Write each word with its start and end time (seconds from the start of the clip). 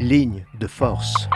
Ligne 0.00 0.44
de 0.60 0.68
force. 0.68 1.28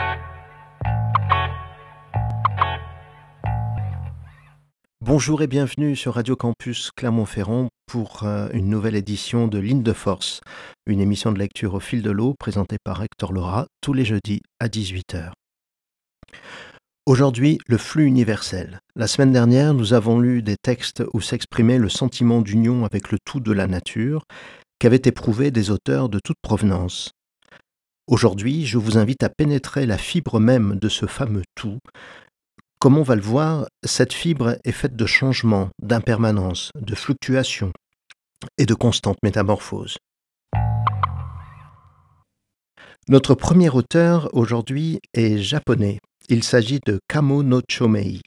Bonjour 5.01 5.41
et 5.41 5.47
bienvenue 5.47 5.97
sur 5.97 6.13
Radio 6.13 6.37
Campus 6.37 6.91
Clermont-Ferrand 6.95 7.67
pour 7.87 8.23
euh, 8.23 8.47
une 8.53 8.69
nouvelle 8.69 8.95
édition 8.95 9.49
de 9.49 9.59
Ligne 9.59 9.83
de 9.83 9.91
force, 9.91 10.39
une 10.85 11.01
émission 11.01 11.33
de 11.33 11.39
lecture 11.39 11.73
au 11.73 11.81
fil 11.81 12.01
de 12.01 12.09
l'eau 12.09 12.35
présentée 12.39 12.77
par 12.81 13.03
Hector 13.03 13.33
Laura 13.33 13.67
tous 13.81 13.91
les 13.91 14.05
jeudis 14.05 14.39
à 14.61 14.69
18h. 14.69 15.33
Aujourd'hui, 17.05 17.57
le 17.67 17.77
flux 17.77 18.05
universel. 18.05 18.79
La 18.95 19.07
semaine 19.07 19.33
dernière, 19.33 19.73
nous 19.73 19.93
avons 19.93 20.21
lu 20.21 20.41
des 20.41 20.55
textes 20.55 21.03
où 21.13 21.19
s'exprimait 21.19 21.79
le 21.79 21.89
sentiment 21.89 22.39
d'union 22.39 22.85
avec 22.85 23.11
le 23.11 23.17
tout 23.25 23.41
de 23.41 23.51
la 23.51 23.67
nature 23.67 24.23
qu'avaient 24.79 25.01
éprouvé 25.03 25.51
des 25.51 25.69
auteurs 25.69 26.07
de 26.07 26.21
toute 26.23 26.39
provenance. 26.41 27.11
Aujourd'hui, 28.07 28.65
je 28.65 28.77
vous 28.77 28.97
invite 28.97 29.23
à 29.23 29.29
pénétrer 29.29 29.85
la 29.85 29.97
fibre 29.97 30.41
même 30.41 30.77
de 30.77 30.89
ce 30.89 31.05
fameux 31.05 31.43
tout. 31.55 31.79
Comme 32.77 32.97
on 32.97 33.03
va 33.03 33.15
le 33.15 33.21
voir, 33.21 33.65
cette 33.85 34.11
fibre 34.11 34.57
est 34.65 34.73
faite 34.73 34.97
de 34.97 35.05
changements, 35.05 35.69
d'impermanence, 35.81 36.69
de 36.75 36.95
fluctuations 36.95 37.71
et 38.57 38.65
de 38.65 38.73
constantes 38.73 39.19
métamorphoses. 39.23 39.95
Notre 43.07 43.35
premier 43.35 43.69
auteur 43.69 44.29
aujourd'hui 44.33 44.99
est 45.13 45.37
japonais. 45.37 45.99
Il 46.27 46.43
s'agit 46.43 46.81
de 46.85 46.99
Kamo 47.07 47.41
no 47.41 47.61
Chomei. 47.69 48.19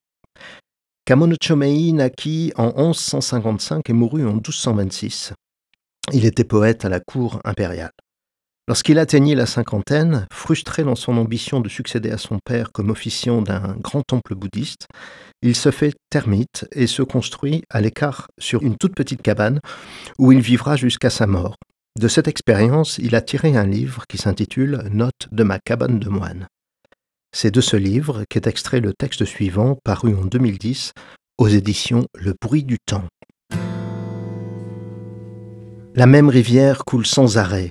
Kamo 1.04 1.26
no 1.26 1.36
Chomei 1.38 1.92
naquit 1.92 2.50
en 2.56 2.72
1155 2.74 3.90
et 3.90 3.92
mourut 3.92 4.26
en 4.26 4.32
1226. 4.32 5.34
Il 6.14 6.24
était 6.24 6.45
poète 6.45 6.86
à 6.86 6.88
la 6.88 7.00
cour 7.00 7.40
impériale. 7.45 7.90
Lorsqu'il 8.68 8.98
atteignit 8.98 9.36
la 9.36 9.46
cinquantaine, 9.46 10.26
frustré 10.32 10.82
dans 10.82 10.96
son 10.96 11.16
ambition 11.18 11.60
de 11.60 11.68
succéder 11.68 12.10
à 12.10 12.18
son 12.18 12.40
père 12.45 12.73
comme 12.73 12.90
officiant 12.90 13.40
d'un 13.40 13.76
grand 13.76 14.02
temple 14.02 14.34
bouddhiste, 14.34 14.88
il 15.40 15.54
se 15.54 15.70
fait 15.70 15.95
termite 16.10 16.66
et 16.73 16.88
se 16.88 17.02
construit 17.02 17.62
à 17.70 17.80
l'écart 17.80 18.26
sur 18.40 18.62
une 18.62 18.76
toute 18.76 18.96
petite 18.96 19.23
cabane 19.23 19.60
où 20.18 20.32
il 20.32 20.40
vivra 20.40 20.74
jusqu'à 20.74 21.10
sa 21.10 21.28
mort. 21.28 21.54
De 21.96 22.08
cette 22.08 22.26
expérience, 22.26 22.98
il 22.98 23.14
a 23.14 23.20
tiré 23.20 23.56
un 23.56 23.66
livre 23.66 24.02
qui 24.08 24.18
s'intitule 24.18 24.82
Notes 24.90 25.28
de 25.30 25.45
ma 25.45 25.60
cabane 25.60 26.01
de 26.01 26.08
moine. 26.08 26.48
C'est 27.32 27.52
de 27.52 27.60
ce 27.60 27.76
livre 27.76 28.24
qu'est 28.28 28.48
extrait 28.48 28.80
le 28.80 28.95
texte 28.98 29.24
suivant, 29.24 29.78
paru 29.84 30.12
en 30.16 30.24
2010 30.24 30.92
aux 31.38 31.48
éditions 31.48 32.06
Le 32.18 32.34
bruit 32.40 32.64
du 32.64 32.78
temps. 32.84 33.04
La 35.95 36.06
même 36.06 36.28
rivière 36.28 36.84
coule 36.84 37.06
sans 37.06 37.38
arrêt, 37.38 37.70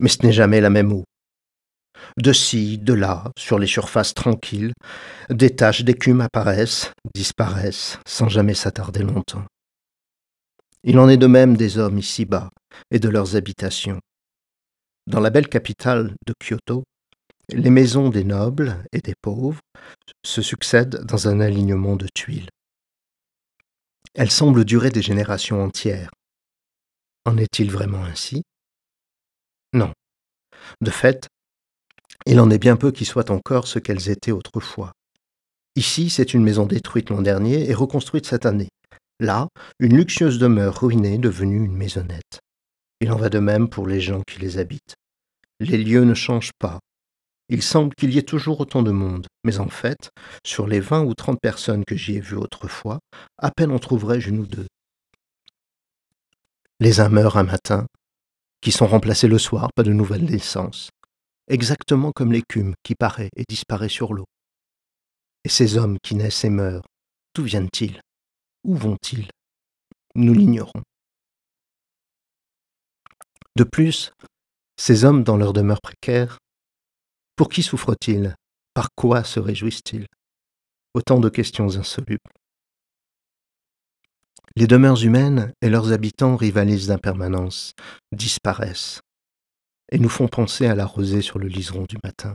mais 0.00 0.08
ce 0.08 0.24
n'est 0.24 0.32
jamais 0.32 0.60
la 0.60 0.70
même 0.70 0.92
eau. 0.92 1.04
De 2.16 2.32
ci, 2.32 2.78
de 2.78 2.92
là, 2.92 3.24
sur 3.36 3.58
les 3.58 3.66
surfaces 3.66 4.14
tranquilles, 4.14 4.72
des 5.30 5.54
taches 5.54 5.82
d'écume 5.82 6.20
apparaissent, 6.20 6.92
disparaissent, 7.14 7.98
sans 8.06 8.28
jamais 8.28 8.54
s'attarder 8.54 9.02
longtemps. 9.02 9.44
Il 10.84 10.98
en 10.98 11.08
est 11.08 11.16
de 11.16 11.26
même 11.26 11.56
des 11.56 11.78
hommes 11.78 11.98
ici-bas 11.98 12.50
et 12.90 12.98
de 12.98 13.08
leurs 13.08 13.36
habitations. 13.36 14.00
Dans 15.06 15.20
la 15.20 15.30
belle 15.30 15.48
capitale 15.48 16.14
de 16.26 16.34
Kyoto, 16.38 16.84
les 17.50 17.70
maisons 17.70 18.10
des 18.10 18.24
nobles 18.24 18.84
et 18.92 19.00
des 19.00 19.14
pauvres 19.20 19.60
se 20.24 20.42
succèdent 20.42 21.02
dans 21.04 21.28
un 21.28 21.40
alignement 21.40 21.96
de 21.96 22.06
tuiles. 22.14 22.48
Elles 24.14 24.30
semblent 24.30 24.64
durer 24.64 24.90
des 24.90 25.02
générations 25.02 25.62
entières. 25.62 26.10
En 27.24 27.36
est-il 27.38 27.70
vraiment 27.70 28.04
ainsi? 28.04 28.42
Non. 29.72 29.92
De 30.80 30.90
fait, 30.90 31.28
il 32.26 32.40
en 32.40 32.50
est 32.50 32.58
bien 32.58 32.76
peu 32.76 32.90
qui 32.90 33.04
soient 33.04 33.30
encore 33.30 33.66
ce 33.66 33.78
qu'elles 33.78 34.08
étaient 34.10 34.32
autrefois. 34.32 34.92
Ici, 35.76 36.10
c'est 36.10 36.34
une 36.34 36.42
maison 36.42 36.66
détruite 36.66 37.10
l'an 37.10 37.22
dernier 37.22 37.68
et 37.68 37.74
reconstruite 37.74 38.26
cette 38.26 38.46
année. 38.46 38.68
Là, 39.20 39.48
une 39.78 39.96
luxueuse 39.96 40.38
demeure 40.38 40.80
ruinée 40.80 41.18
devenue 41.18 41.64
une 41.64 41.76
maisonnette. 41.76 42.40
Il 43.00 43.12
en 43.12 43.16
va 43.16 43.28
de 43.28 43.38
même 43.38 43.68
pour 43.68 43.86
les 43.86 44.00
gens 44.00 44.22
qui 44.26 44.40
les 44.40 44.58
habitent. 44.58 44.94
Les 45.60 45.78
lieux 45.78 46.04
ne 46.04 46.14
changent 46.14 46.52
pas. 46.58 46.78
Il 47.48 47.62
semble 47.62 47.94
qu'il 47.94 48.12
y 48.12 48.18
ait 48.18 48.22
toujours 48.22 48.60
autant 48.60 48.82
de 48.82 48.90
monde, 48.90 49.26
mais 49.44 49.58
en 49.58 49.68
fait, 49.68 50.10
sur 50.44 50.66
les 50.66 50.80
vingt 50.80 51.02
ou 51.02 51.14
trente 51.14 51.40
personnes 51.40 51.84
que 51.84 51.96
j'y 51.96 52.16
ai 52.16 52.20
vues 52.20 52.36
autrefois, 52.36 52.98
à 53.38 53.50
peine 53.50 53.70
en 53.70 53.78
trouverais-je 53.78 54.28
une 54.28 54.40
ou 54.40 54.46
deux. 54.46 54.66
Les 56.80 57.00
uns 57.00 57.08
meurent 57.08 57.38
un 57.38 57.44
matin, 57.44 57.86
qui 58.60 58.72
sont 58.72 58.86
remplacés 58.86 59.28
le 59.28 59.38
soir 59.38 59.70
par 59.74 59.84
de 59.84 59.92
nouvelles 59.92 60.24
naissances, 60.24 60.90
exactement 61.48 62.12
comme 62.12 62.32
l'écume 62.32 62.74
qui 62.82 62.94
paraît 62.94 63.30
et 63.36 63.44
disparaît 63.48 63.88
sur 63.88 64.14
l'eau. 64.14 64.26
Et 65.44 65.48
ces 65.48 65.76
hommes 65.76 65.98
qui 66.02 66.14
naissent 66.14 66.44
et 66.44 66.50
meurent, 66.50 66.86
d'où 67.34 67.44
viennent-ils? 67.44 68.00
Où 68.64 68.74
vont-ils? 68.74 69.30
Nous 70.14 70.34
l'ignorons. 70.34 70.82
De 73.56 73.64
plus, 73.64 74.12
ces 74.76 75.04
hommes 75.04 75.24
dans 75.24 75.36
leur 75.36 75.52
demeure 75.52 75.80
précaire, 75.80 76.38
pour 77.36 77.48
qui 77.48 77.62
souffrent-ils? 77.62 78.34
Par 78.74 78.88
quoi 78.94 79.24
se 79.24 79.40
réjouissent-ils? 79.40 80.06
Autant 80.94 81.20
de 81.20 81.28
questions 81.28 81.76
insolubles. 81.76 82.18
Les 84.58 84.66
demeures 84.66 85.04
humaines 85.04 85.52
et 85.62 85.68
leurs 85.68 85.92
habitants 85.92 86.34
rivalisent 86.34 86.88
d'impermanence, 86.88 87.74
disparaissent, 88.10 89.00
et 89.92 90.00
nous 90.00 90.08
font 90.08 90.26
penser 90.26 90.66
à 90.66 90.74
la 90.74 90.84
rosée 90.84 91.22
sur 91.22 91.38
le 91.38 91.46
liseron 91.46 91.84
du 91.88 91.96
matin. 92.02 92.34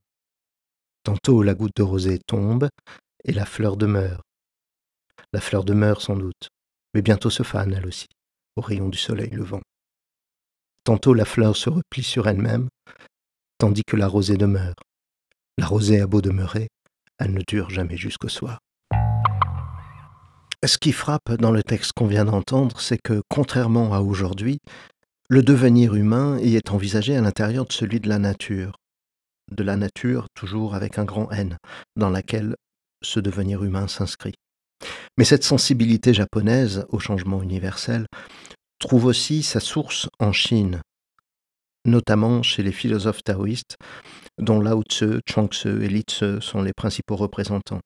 Tantôt 1.04 1.44
la 1.44 1.54
goutte 1.54 1.76
de 1.76 1.84
rosée 1.84 2.20
tombe 2.26 2.70
et 3.26 3.34
la 3.34 3.46
fleur 3.46 3.76
demeure. 3.76 4.22
La 5.34 5.42
fleur 5.42 5.66
demeure 5.66 6.02
sans 6.02 6.16
doute, 6.16 6.48
mais 6.94 7.02
bientôt 7.02 7.30
se 7.30 7.44
fane 7.44 7.74
elle 7.74 7.88
aussi, 7.88 8.08
au 8.56 8.62
rayon 8.62 8.88
du 8.88 8.98
soleil 8.98 9.32
levant. 9.32 9.62
Tantôt 10.86 11.14
la 11.14 11.26
fleur 11.26 11.58
se 11.58 11.70
replie 11.70 12.04
sur 12.04 12.30
elle-même, 12.30 12.70
tandis 13.58 13.84
que 13.86 13.98
la 13.98 14.08
rosée 14.08 14.38
demeure. 14.38 14.76
La 15.58 15.66
rosée 15.66 16.00
a 16.00 16.08
beau 16.08 16.22
demeurer, 16.22 16.70
elle 17.20 17.34
ne 17.34 17.42
dure 17.46 17.70
jamais 17.70 17.98
jusqu'au 17.98 18.30
soir. 18.30 18.60
Ce 20.66 20.78
qui 20.78 20.94
frappe 20.94 21.34
dans 21.34 21.52
le 21.52 21.62
texte 21.62 21.92
qu'on 21.92 22.08
vient 22.08 22.24
d'entendre, 22.24 22.80
c'est 22.80 22.98
que, 22.98 23.22
contrairement 23.28 23.94
à 23.94 24.00
aujourd'hui, 24.00 24.60
le 25.30 25.44
devenir 25.44 25.94
humain 25.94 26.40
y 26.40 26.56
est 26.56 26.72
envisagé 26.72 27.18
à 27.18 27.22
l'intérieur 27.22 27.66
de 27.66 27.74
celui 27.74 28.00
de 28.00 28.08
la 28.08 28.18
nature. 28.18 28.78
De 29.52 29.62
la 29.62 29.76
nature, 29.76 30.28
toujours 30.36 30.74
avec 30.74 30.98
un 30.98 31.04
grand 31.04 31.30
N, 31.32 31.58
dans 31.98 32.10
laquelle 32.10 32.56
ce 33.04 33.20
devenir 33.20 33.62
humain 33.66 33.90
s'inscrit. 33.90 34.36
Mais 35.18 35.26
cette 35.26 35.44
sensibilité 35.44 36.14
japonaise 36.14 36.86
au 36.88 37.00
changement 37.00 37.44
universel 37.44 38.06
trouve 38.80 39.04
aussi 39.04 39.44
sa 39.44 39.60
source 39.60 40.08
en 40.20 40.32
Chine, 40.32 40.82
notamment 41.84 42.42
chez 42.42 42.64
les 42.64 42.72
philosophes 42.72 43.24
taoïstes, 43.24 43.76
dont 44.38 44.62
Lao 44.62 44.82
Tzu, 44.84 45.20
Chuang-Tzu 45.30 45.84
et 45.84 45.90
Li 45.90 46.04
Tzu 46.08 46.40
sont 46.40 46.62
les 46.62 46.74
principaux 46.74 47.18
représentants. 47.18 47.82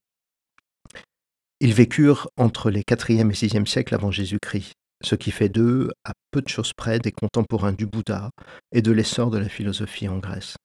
Ils 1.59 1.73
vécurent 1.73 2.29
entre 2.37 2.69
les 2.69 2.83
4e 2.83 3.31
et 3.31 3.33
6e 3.33 3.65
siècles 3.65 3.95
avant 3.95 4.11
Jésus-Christ, 4.11 4.73
ce 5.03 5.15
qui 5.15 5.31
fait 5.31 5.49
d'eux, 5.49 5.89
à 6.05 6.13
peu 6.31 6.41
de 6.41 6.47
choses 6.47 6.73
près, 6.73 6.99
des 6.99 7.11
contemporains 7.11 7.73
du 7.73 7.87
Bouddha 7.87 8.29
et 8.71 8.83
de 8.83 8.91
l'essor 8.91 9.31
de 9.31 9.39
la 9.39 9.49
philosophie 9.49 10.07
en 10.07 10.19
Grèce. 10.19 10.55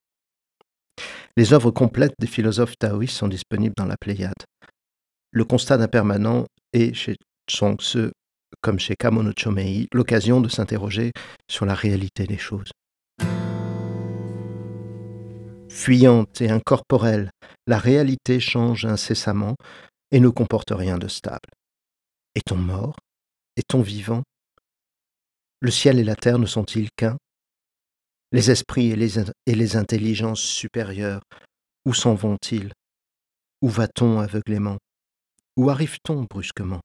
Les 1.38 1.54
œuvres 1.54 1.70
complètes 1.70 2.14
des 2.18 2.26
philosophes 2.26 2.76
taoïstes 2.78 3.16
sont 3.16 3.28
disponibles 3.28 3.74
dans 3.78 3.86
la 3.86 3.96
Pléiade. 3.98 4.44
Le 5.30 5.44
constat 5.46 5.78
d'impermanent 5.78 6.44
est 6.74 6.92
chez 6.92 7.16
Tzu, 7.48 8.10
comme 8.60 8.78
chez 8.78 8.94
Kamono 8.94 9.32
Chomei, 9.32 9.86
l'occasion 9.94 10.42
de 10.42 10.50
s'interroger 10.50 11.12
sur 11.50 11.64
la 11.64 11.74
réalité 11.74 12.26
des 12.26 12.36
choses. 12.36 12.70
Fuyante 15.70 16.42
et 16.42 16.50
incorporelle, 16.50 17.30
la 17.66 17.78
réalité 17.78 18.40
change 18.40 18.84
incessamment 18.84 19.54
et 20.12 20.20
ne 20.20 20.28
comporte 20.28 20.70
rien 20.70 20.98
de 20.98 21.08
stable. 21.08 21.48
Est-on 22.34 22.56
mort 22.56 22.96
Est-on 23.56 23.80
vivant 23.80 24.22
Le 25.60 25.70
ciel 25.70 25.98
et 25.98 26.04
la 26.04 26.14
terre 26.14 26.38
ne 26.38 26.46
sont-ils 26.46 26.90
qu'un? 26.96 27.16
Les 28.30 28.50
esprits 28.50 28.90
et 28.90 28.96
les, 28.96 29.76
intelligences 29.76 30.40
supérieures, 30.40 31.22
où 31.84 31.92
s'en 31.92 32.14
vont-ils? 32.14 32.72
Où 33.60 33.68
va-t-on 33.68 34.20
aveuglément? 34.20 34.78
Où 35.56 35.68
arrive-t-on 35.68 36.26
brusquement? 36.30 36.80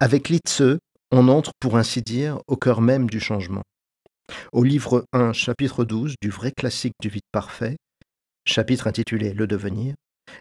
Avec 0.00 0.28
Litze, 0.28 0.78
on 1.10 1.28
entre, 1.28 1.52
pour 1.60 1.76
ainsi 1.78 2.02
dire, 2.02 2.38
au 2.46 2.56
cœur 2.56 2.80
même 2.80 3.08
du 3.08 3.20
changement. 3.20 3.62
Au 4.52 4.64
livre 4.64 5.06
1, 5.12 5.32
chapitre 5.32 5.84
12 5.84 6.16
du 6.20 6.28
vrai 6.30 6.52
classique 6.52 6.94
du 7.00 7.08
vide 7.08 7.22
parfait, 7.32 7.76
chapitre 8.44 8.86
intitulé 8.86 9.32
Le 9.32 9.46
devenir, 9.46 9.94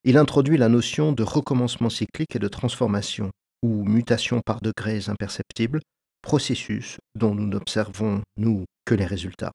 il 0.03 0.17
introduit 0.17 0.57
la 0.57 0.69
notion 0.69 1.11
de 1.11 1.23
recommencement 1.23 1.89
cyclique 1.89 2.35
et 2.35 2.39
de 2.39 2.47
transformation, 2.47 3.31
ou 3.63 3.83
mutation 3.83 4.41
par 4.45 4.61
degrés 4.61 5.09
imperceptibles, 5.09 5.81
processus 6.21 6.97
dont 7.15 7.35
nous 7.35 7.47
n'observons, 7.47 8.21
nous, 8.37 8.65
que 8.85 8.95
les 8.95 9.05
résultats. 9.05 9.51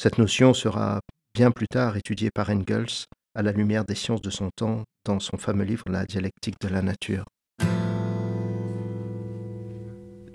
Cette 0.00 0.18
notion 0.18 0.54
sera 0.54 1.00
bien 1.34 1.50
plus 1.50 1.68
tard 1.68 1.96
étudié 1.96 2.30
par 2.34 2.50
Engels 2.50 3.06
à 3.34 3.42
la 3.42 3.52
lumière 3.52 3.84
des 3.84 3.94
sciences 3.94 4.22
de 4.22 4.30
son 4.30 4.50
temps 4.56 4.84
dans 5.04 5.20
son 5.20 5.36
fameux 5.36 5.64
livre 5.64 5.84
La 5.88 6.04
dialectique 6.04 6.60
de 6.60 6.68
la 6.68 6.82
nature. 6.82 7.24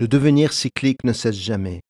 Le 0.00 0.08
devenir 0.08 0.52
cyclique 0.52 1.04
ne 1.04 1.12
cesse 1.12 1.36
jamais. 1.36 1.80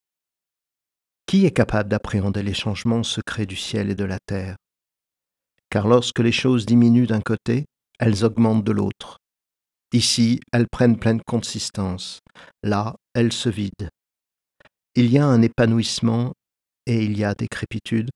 Qui 1.27 1.47
est 1.47 1.53
capable 1.53 1.89
d'appréhender 1.89 2.43
les 2.43 2.55
changements 2.55 3.03
secrets 3.03 3.47
du 3.47 3.57
ciel 3.57 3.91
et 3.91 3.95
de 3.95 4.05
la 4.05 4.19
terre? 4.27 4.57
Car 5.75 5.89
lorsque 5.89 6.21
les 6.21 6.31
choses 6.31 6.67
diminuent 6.67 7.09
d'un 7.09 7.21
côté, 7.21 7.65
elles 7.99 8.25
augmentent 8.25 8.63
de 8.63 8.71
l'autre. 8.71 9.19
Ici, 9.93 10.39
elles 10.53 10.69
prennent 10.69 11.01
pleine 11.01 11.21
consistance. 11.21 12.21
Là, 12.63 12.95
elles 13.13 13.33
se 13.33 13.49
vident. 13.49 13.89
Il 14.95 15.11
y 15.11 15.19
a 15.19 15.27
un 15.27 15.43
épanouissement 15.43 16.33
et 16.87 17.03
il 17.03 17.19
y 17.19 17.25
a 17.25 17.35
décrépitude 17.35 18.11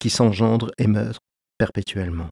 qui 0.00 0.10
s'engendrent 0.10 0.72
et 0.78 0.88
meurent 0.88 1.20
perpétuellement. 1.58 2.30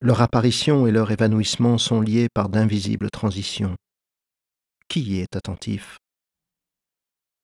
Leur 0.00 0.22
apparition 0.22 0.86
et 0.86 0.90
leur 0.90 1.10
évanouissement 1.10 1.76
sont 1.76 2.00
liés 2.00 2.28
par 2.32 2.48
d'invisibles 2.48 3.10
transitions. 3.10 3.76
Qui 4.88 5.02
y 5.02 5.20
est 5.20 5.36
attentif? 5.36 5.98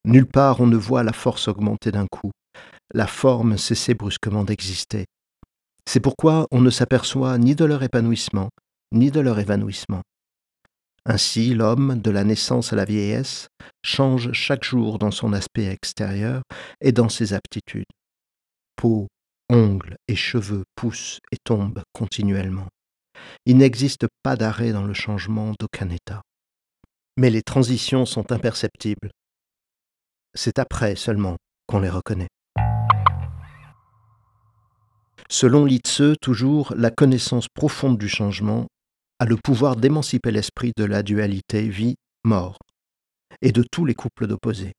Nulle 0.06 0.26
part 0.26 0.62
on 0.62 0.66
ne 0.66 0.78
voit 0.78 1.02
la 1.02 1.12
force 1.12 1.48
augmenter 1.48 1.92
d'un 1.92 2.06
coup, 2.06 2.30
la 2.94 3.06
forme 3.06 3.58
cesser 3.58 3.92
brusquement 3.92 4.44
d'exister. 4.44 5.04
C'est 5.92 5.98
pourquoi 5.98 6.46
on 6.52 6.60
ne 6.60 6.70
s'aperçoit 6.70 7.36
ni 7.36 7.56
de 7.56 7.64
leur 7.64 7.82
épanouissement, 7.82 8.50
ni 8.92 9.10
de 9.10 9.18
leur 9.18 9.40
évanouissement. 9.40 10.02
Ainsi, 11.04 11.52
l'homme, 11.52 12.00
de 12.00 12.12
la 12.12 12.22
naissance 12.22 12.72
à 12.72 12.76
la 12.76 12.84
vieillesse, 12.84 13.48
change 13.84 14.30
chaque 14.30 14.62
jour 14.62 15.00
dans 15.00 15.10
son 15.10 15.32
aspect 15.32 15.66
extérieur 15.66 16.42
et 16.80 16.92
dans 16.92 17.08
ses 17.08 17.32
aptitudes. 17.32 17.90
Peau, 18.76 19.08
ongles 19.48 19.96
et 20.06 20.14
cheveux 20.14 20.62
poussent 20.76 21.18
et 21.32 21.38
tombent 21.42 21.82
continuellement. 21.92 22.68
Il 23.44 23.56
n'existe 23.56 24.06
pas 24.22 24.36
d'arrêt 24.36 24.70
dans 24.70 24.84
le 24.84 24.94
changement 24.94 25.54
d'aucun 25.58 25.90
état. 25.90 26.22
Mais 27.16 27.30
les 27.30 27.42
transitions 27.42 28.06
sont 28.06 28.30
imperceptibles. 28.30 29.10
C'est 30.34 30.60
après 30.60 30.94
seulement 30.94 31.36
qu'on 31.66 31.80
les 31.80 31.90
reconnaît. 31.90 32.28
Selon 35.32 35.64
Litze, 35.64 36.16
toujours, 36.20 36.74
la 36.76 36.90
connaissance 36.90 37.46
profonde 37.46 37.96
du 37.96 38.08
changement 38.08 38.66
a 39.20 39.26
le 39.26 39.36
pouvoir 39.36 39.76
d'émanciper 39.76 40.32
l'esprit 40.32 40.72
de 40.76 40.82
la 40.82 41.04
dualité 41.04 41.68
vie-mort 41.68 42.58
et 43.40 43.52
de 43.52 43.62
tous 43.62 43.84
les 43.84 43.94
couples 43.94 44.26
d'opposés, 44.26 44.72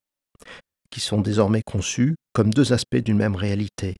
qui 0.89 0.99
sont 0.99 1.21
désormais 1.21 1.61
conçus 1.65 2.15
comme 2.33 2.53
deux 2.53 2.73
aspects 2.73 2.97
d'une 2.97 3.15
même 3.15 3.37
réalité, 3.37 3.95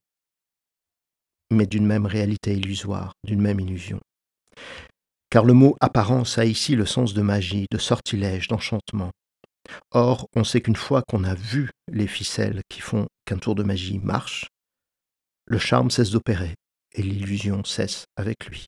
mais 1.54 1.68
d'une 1.68 1.86
même 1.86 2.06
réalité 2.06 2.54
illusoire, 2.54 3.14
d'une 3.24 3.42
même 3.42 3.62
illusion. 3.62 4.02
Car 5.30 5.46
le 5.46 5.54
mot 5.54 5.78
apparence 5.80 6.38
a 6.38 6.44
ici 6.44 6.76
le 6.76 6.86
sens 6.86 7.14
de 7.14 7.22
magie, 7.22 7.68
de 7.72 7.78
sortilège, 7.78 8.50
d'enchantement. 8.50 9.12
Or, 9.92 10.28
on 10.36 10.44
sait 10.44 10.60
qu'une 10.60 10.76
fois 10.76 11.02
qu'on 11.08 11.24
a 11.24 11.34
vu 11.34 11.70
les 11.90 12.08
ficelles 12.08 12.62
qui 12.68 12.82
font 12.82 13.08
qu'un 13.24 13.38
tour 13.38 13.56
de 13.56 13.64
magie 13.64 14.00
marche, 14.00 14.48
le 15.52 15.60
charme 15.60 15.92
cesse 15.92 16.12
d'opérer 16.12 16.56
et 16.94 17.04
l'illusion 17.04 17.64
cesse 17.66 18.06
avec 18.16 18.46
lui 18.46 18.68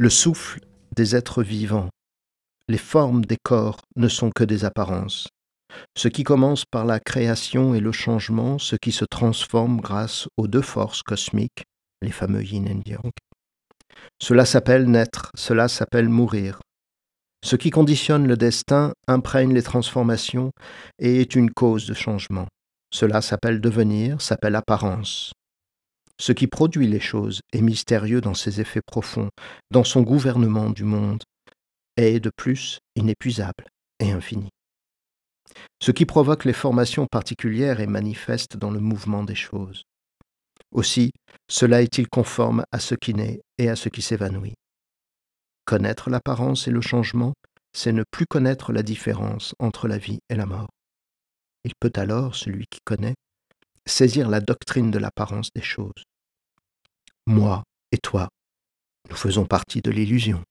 le 0.00 0.08
souffle 0.08 0.60
des 0.96 1.14
êtres 1.14 1.42
vivants. 1.42 1.90
Les 2.68 2.78
formes 2.78 3.24
des 3.24 3.36
corps 3.42 3.80
ne 3.96 4.08
sont 4.08 4.30
que 4.30 4.44
des 4.44 4.64
apparences. 4.64 5.28
Ce 5.94 6.08
qui 6.08 6.22
commence 6.22 6.64
par 6.64 6.86
la 6.86 7.00
création 7.00 7.74
et 7.74 7.80
le 7.80 7.92
changement, 7.92 8.58
ce 8.58 8.76
qui 8.76 8.92
se 8.92 9.04
transforme 9.04 9.80
grâce 9.80 10.26
aux 10.38 10.48
deux 10.48 10.62
forces 10.62 11.02
cosmiques, 11.02 11.64
les 12.00 12.12
fameux 12.12 12.42
yin 12.42 12.66
et 12.66 12.90
yang. 12.90 13.10
Cela 14.22 14.46
s'appelle 14.46 14.90
naître, 14.90 15.30
cela 15.34 15.68
s'appelle 15.68 16.08
mourir. 16.08 16.60
Ce 17.44 17.56
qui 17.56 17.68
conditionne 17.68 18.26
le 18.26 18.38
destin 18.38 18.92
imprègne 19.06 19.52
les 19.52 19.62
transformations 19.62 20.50
et 20.98 21.20
est 21.20 21.34
une 21.34 21.50
cause 21.50 21.86
de 21.86 21.94
changement. 21.94 22.46
Cela 22.92 23.22
s'appelle 23.22 23.60
devenir, 23.60 24.20
s'appelle 24.20 24.56
apparence. 24.56 25.32
Ce 26.20 26.32
qui 26.32 26.46
produit 26.46 26.86
les 26.86 27.00
choses 27.00 27.40
est 27.52 27.62
mystérieux 27.62 28.20
dans 28.20 28.34
ses 28.34 28.60
effets 28.60 28.82
profonds, 28.84 29.30
dans 29.70 29.84
son 29.84 30.02
gouvernement 30.02 30.70
du 30.70 30.84
monde, 30.84 31.22
est 31.96 32.20
de 32.20 32.30
plus 32.36 32.78
inépuisable 32.96 33.64
et 34.00 34.12
infini. 34.12 34.50
Ce 35.82 35.90
qui 35.90 36.06
provoque 36.06 36.44
les 36.44 36.52
formations 36.52 37.06
particulières 37.06 37.80
est 37.80 37.86
manifeste 37.86 38.56
dans 38.56 38.70
le 38.70 38.80
mouvement 38.80 39.24
des 39.24 39.34
choses. 39.34 39.82
Aussi, 40.72 41.12
cela 41.48 41.82
est-il 41.82 42.08
conforme 42.08 42.64
à 42.70 42.78
ce 42.78 42.94
qui 42.94 43.14
naît 43.14 43.40
et 43.58 43.68
à 43.68 43.76
ce 43.76 43.88
qui 43.88 44.02
s'évanouit. 44.02 44.54
Connaître 45.64 46.10
l'apparence 46.10 46.68
et 46.68 46.70
le 46.70 46.80
changement, 46.80 47.32
c'est 47.72 47.92
ne 47.92 48.04
plus 48.10 48.26
connaître 48.26 48.72
la 48.72 48.82
différence 48.82 49.54
entre 49.58 49.88
la 49.88 49.98
vie 49.98 50.18
et 50.28 50.34
la 50.34 50.46
mort. 50.46 50.68
Il 51.64 51.72
peut 51.78 51.92
alors, 51.96 52.34
celui 52.34 52.66
qui 52.70 52.80
connaît, 52.84 53.14
saisir 53.86 54.28
la 54.28 54.40
doctrine 54.40 54.90
de 54.90 54.98
l'apparence 54.98 55.50
des 55.54 55.62
choses 55.62 56.04
moi 57.30 57.62
et 57.92 57.98
toi, 57.98 58.28
nous 59.08 59.16
faisons 59.16 59.46
partie 59.46 59.80
de 59.82 59.90
l'illusion. 59.90 60.42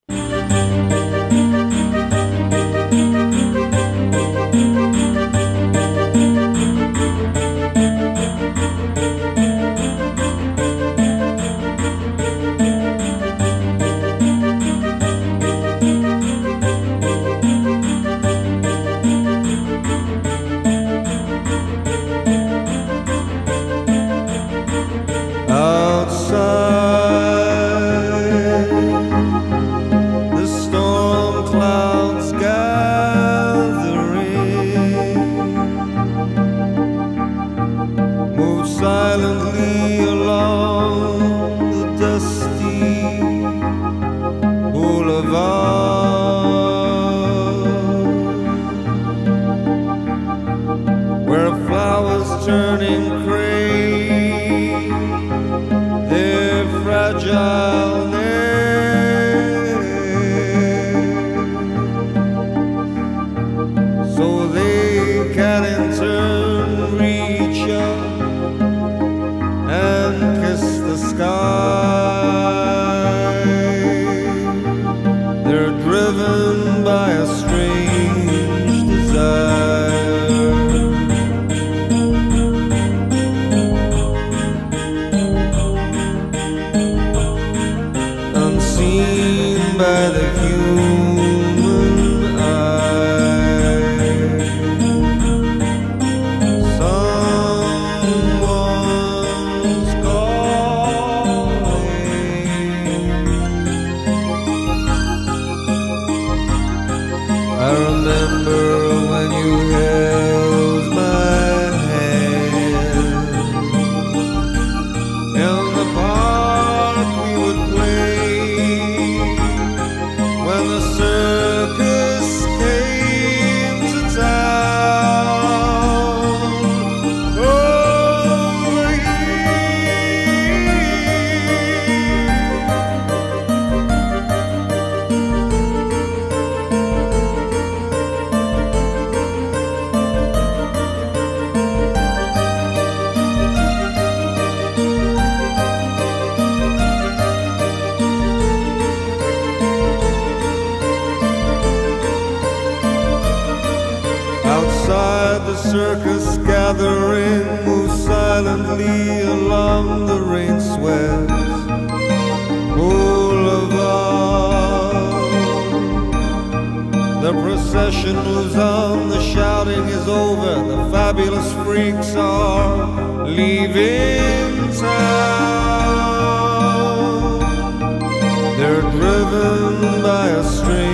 astray. 180.30 180.89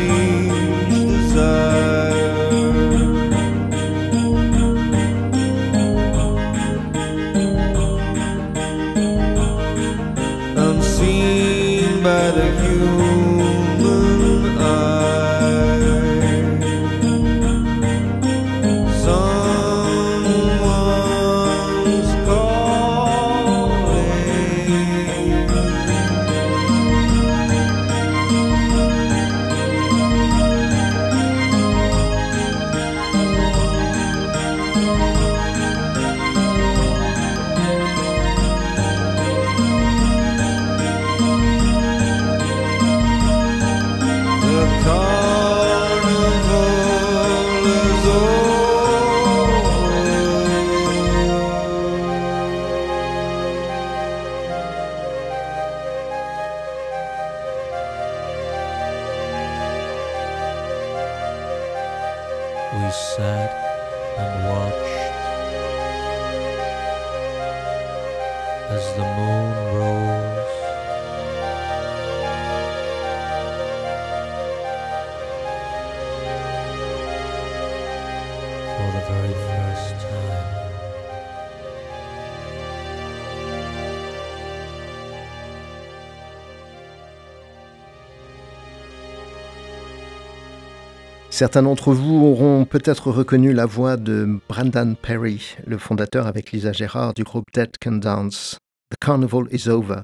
Certains 91.36 91.64
d'entre 91.64 91.92
vous 91.92 92.26
auront 92.26 92.64
peut-être 92.64 93.12
reconnu 93.12 93.52
la 93.52 93.66
voix 93.66 93.98
de 93.98 94.40
Brandon 94.48 94.96
Perry, 94.96 95.58
le 95.68 95.78
fondateur 95.78 96.28
avec 96.28 96.54
Lisa 96.54 96.72
Gérard 96.72 97.14
du 97.14 97.26
groupe 97.26 97.44
Dead 97.54 97.72
Can 97.84 97.98
Dance. 97.98 98.58
The 98.90 99.06
Carnival 99.06 99.44
is 99.52 99.68
Over, 99.68 100.04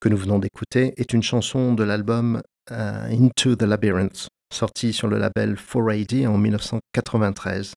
que 0.00 0.10
nous 0.10 0.18
venons 0.18 0.38
d'écouter, 0.38 0.92
est 0.98 1.14
une 1.14 1.22
chanson 1.22 1.72
de 1.72 1.82
l'album 1.82 2.42
euh, 2.72 3.08
Into 3.10 3.56
the 3.56 3.62
Labyrinth, 3.62 4.28
sorti 4.52 4.92
sur 4.92 5.08
le 5.08 5.16
label 5.16 5.54
4AD 5.54 6.28
en 6.28 6.36
1993. 6.36 7.72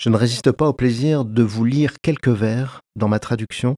Je 0.00 0.08
ne 0.08 0.16
résiste 0.16 0.52
pas 0.52 0.68
au 0.68 0.72
plaisir 0.72 1.26
de 1.26 1.42
vous 1.42 1.66
lire 1.66 1.96
quelques 2.02 2.28
vers 2.28 2.80
dans 2.98 3.08
ma 3.08 3.18
traduction 3.18 3.74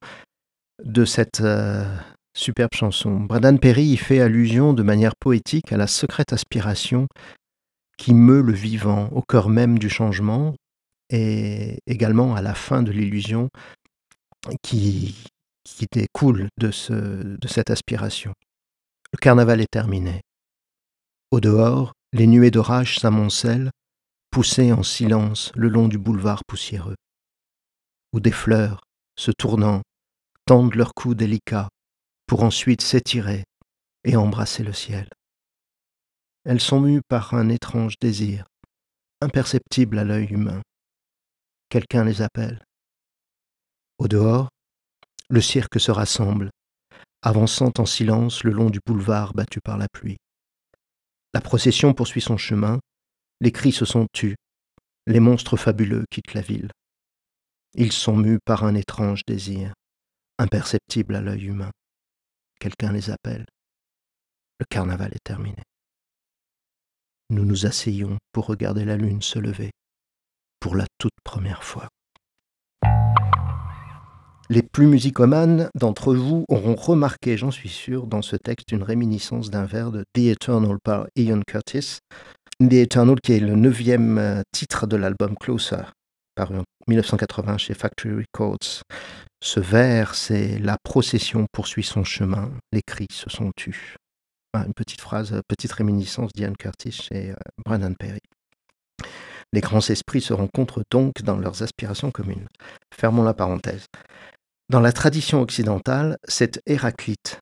de 0.84 1.04
cette 1.04 1.40
euh, 1.40 1.84
superbe 2.36 2.70
chanson. 2.72 3.18
Brandon 3.18 3.56
Perry 3.56 3.82
y 3.82 3.96
fait 3.96 4.20
allusion 4.20 4.74
de 4.74 4.84
manière 4.84 5.16
poétique 5.18 5.72
à 5.72 5.76
la 5.76 5.88
secrète 5.88 6.32
aspiration 6.32 7.08
qui 7.98 8.14
meut 8.14 8.40
le 8.40 8.54
vivant 8.54 9.08
au 9.08 9.20
cœur 9.20 9.50
même 9.50 9.78
du 9.78 9.90
changement 9.90 10.54
et 11.10 11.78
également 11.86 12.34
à 12.34 12.40
la 12.40 12.54
fin 12.54 12.82
de 12.82 12.92
l'illusion 12.92 13.50
qui, 14.62 15.16
qui 15.64 15.86
découle 15.92 16.48
de, 16.58 16.70
ce, 16.70 16.92
de 16.92 17.48
cette 17.48 17.70
aspiration. 17.70 18.32
Le 19.12 19.18
carnaval 19.18 19.60
est 19.60 19.70
terminé. 19.70 20.22
Au 21.30 21.40
dehors, 21.40 21.92
les 22.12 22.26
nuées 22.26 22.50
d'orage 22.50 22.98
s'amoncellent, 22.98 23.70
poussées 24.30 24.72
en 24.72 24.82
silence 24.82 25.52
le 25.54 25.68
long 25.68 25.88
du 25.88 25.98
boulevard 25.98 26.42
poussiéreux, 26.46 26.96
où 28.12 28.20
des 28.20 28.32
fleurs, 28.32 28.80
se 29.18 29.30
tournant, 29.30 29.82
tendent 30.46 30.74
leurs 30.74 30.94
coups 30.94 31.16
délicats 31.16 31.68
pour 32.26 32.42
ensuite 32.42 32.82
s'étirer 32.82 33.44
et 34.04 34.16
embrasser 34.16 34.62
le 34.62 34.72
ciel. 34.72 35.08
Elles 36.48 36.62
sont 36.62 36.80
mues 36.80 37.02
par 37.06 37.34
un 37.34 37.50
étrange 37.50 37.96
désir, 38.00 38.46
imperceptible 39.20 39.98
à 39.98 40.04
l'œil 40.04 40.28
humain. 40.28 40.62
Quelqu'un 41.68 42.04
les 42.04 42.22
appelle. 42.22 42.64
Au 43.98 44.08
dehors, 44.08 44.48
le 45.28 45.42
cirque 45.42 45.78
se 45.78 45.90
rassemble, 45.90 46.48
avançant 47.20 47.70
en 47.76 47.84
silence 47.84 48.44
le 48.44 48.52
long 48.52 48.70
du 48.70 48.80
boulevard 48.86 49.34
battu 49.34 49.60
par 49.60 49.76
la 49.76 49.88
pluie. 49.92 50.16
La 51.34 51.42
procession 51.42 51.92
poursuit 51.92 52.22
son 52.22 52.38
chemin, 52.38 52.80
les 53.42 53.52
cris 53.52 53.72
se 53.72 53.84
sont 53.84 54.06
tus, 54.14 54.34
les 55.06 55.20
monstres 55.20 55.58
fabuleux 55.58 56.06
quittent 56.10 56.32
la 56.32 56.40
ville. 56.40 56.70
Ils 57.74 57.92
sont 57.92 58.16
mus 58.16 58.38
par 58.42 58.64
un 58.64 58.74
étrange 58.74 59.20
désir, 59.26 59.74
imperceptible 60.38 61.14
à 61.14 61.20
l'œil 61.20 61.44
humain. 61.44 61.72
Quelqu'un 62.58 62.92
les 62.92 63.10
appelle. 63.10 63.44
Le 64.58 64.64
carnaval 64.64 65.12
est 65.12 65.22
terminé. 65.22 65.62
Nous 67.30 67.44
nous 67.44 67.66
asseyons 67.66 68.16
pour 68.32 68.46
regarder 68.46 68.86
la 68.86 68.96
lune 68.96 69.20
se 69.20 69.38
lever, 69.38 69.70
pour 70.60 70.76
la 70.76 70.86
toute 70.98 71.12
première 71.24 71.62
fois. 71.62 71.88
Les 74.48 74.62
plus 74.62 74.86
musicomanes 74.86 75.68
d'entre 75.74 76.14
vous 76.14 76.46
auront 76.48 76.74
remarqué, 76.74 77.36
j'en 77.36 77.50
suis 77.50 77.68
sûr, 77.68 78.06
dans 78.06 78.22
ce 78.22 78.34
texte 78.36 78.72
une 78.72 78.82
réminiscence 78.82 79.50
d'un 79.50 79.66
vers 79.66 79.92
de 79.92 80.04
The 80.14 80.20
Eternal 80.20 80.78
par 80.82 81.06
Ian 81.16 81.42
Curtis. 81.46 81.98
The 82.60 82.72
Eternal 82.72 83.20
qui 83.22 83.34
est 83.34 83.40
le 83.40 83.56
neuvième 83.56 84.16
euh, 84.16 84.42
titre 84.52 84.86
de 84.86 84.96
l'album 84.96 85.36
Closer, 85.38 85.92
paru 86.34 86.56
en 86.56 86.64
1980 86.86 87.58
chez 87.58 87.74
Factory 87.74 88.24
Records. 88.24 88.80
Ce 89.44 89.60
vers, 89.60 90.14
c'est 90.14 90.58
La 90.58 90.78
procession 90.82 91.46
poursuit 91.52 91.84
son 91.84 92.04
chemin, 92.04 92.50
les 92.72 92.80
cris 92.80 93.06
se 93.12 93.28
sont 93.28 93.50
tus. 93.54 93.96
Une 94.54 94.74
petite 94.74 95.00
phrase, 95.00 95.32
euh, 95.32 95.40
petite 95.46 95.72
réminiscence 95.72 96.32
d'Ian 96.32 96.54
Curtis 96.58 96.92
chez 96.92 97.30
euh, 97.30 97.34
Brandon 97.64 97.94
Perry. 97.94 98.20
Les 99.52 99.60
grands 99.60 99.86
esprits 99.86 100.20
se 100.20 100.32
rencontrent 100.32 100.82
donc 100.90 101.22
dans 101.22 101.36
leurs 101.36 101.62
aspirations 101.62 102.10
communes. 102.10 102.48
Fermons 102.94 103.24
la 103.24 103.34
parenthèse. 103.34 103.86
Dans 104.70 104.80
la 104.80 104.92
tradition 104.92 105.40
occidentale, 105.40 106.18
c'est 106.24 106.60
Héraclite, 106.66 107.40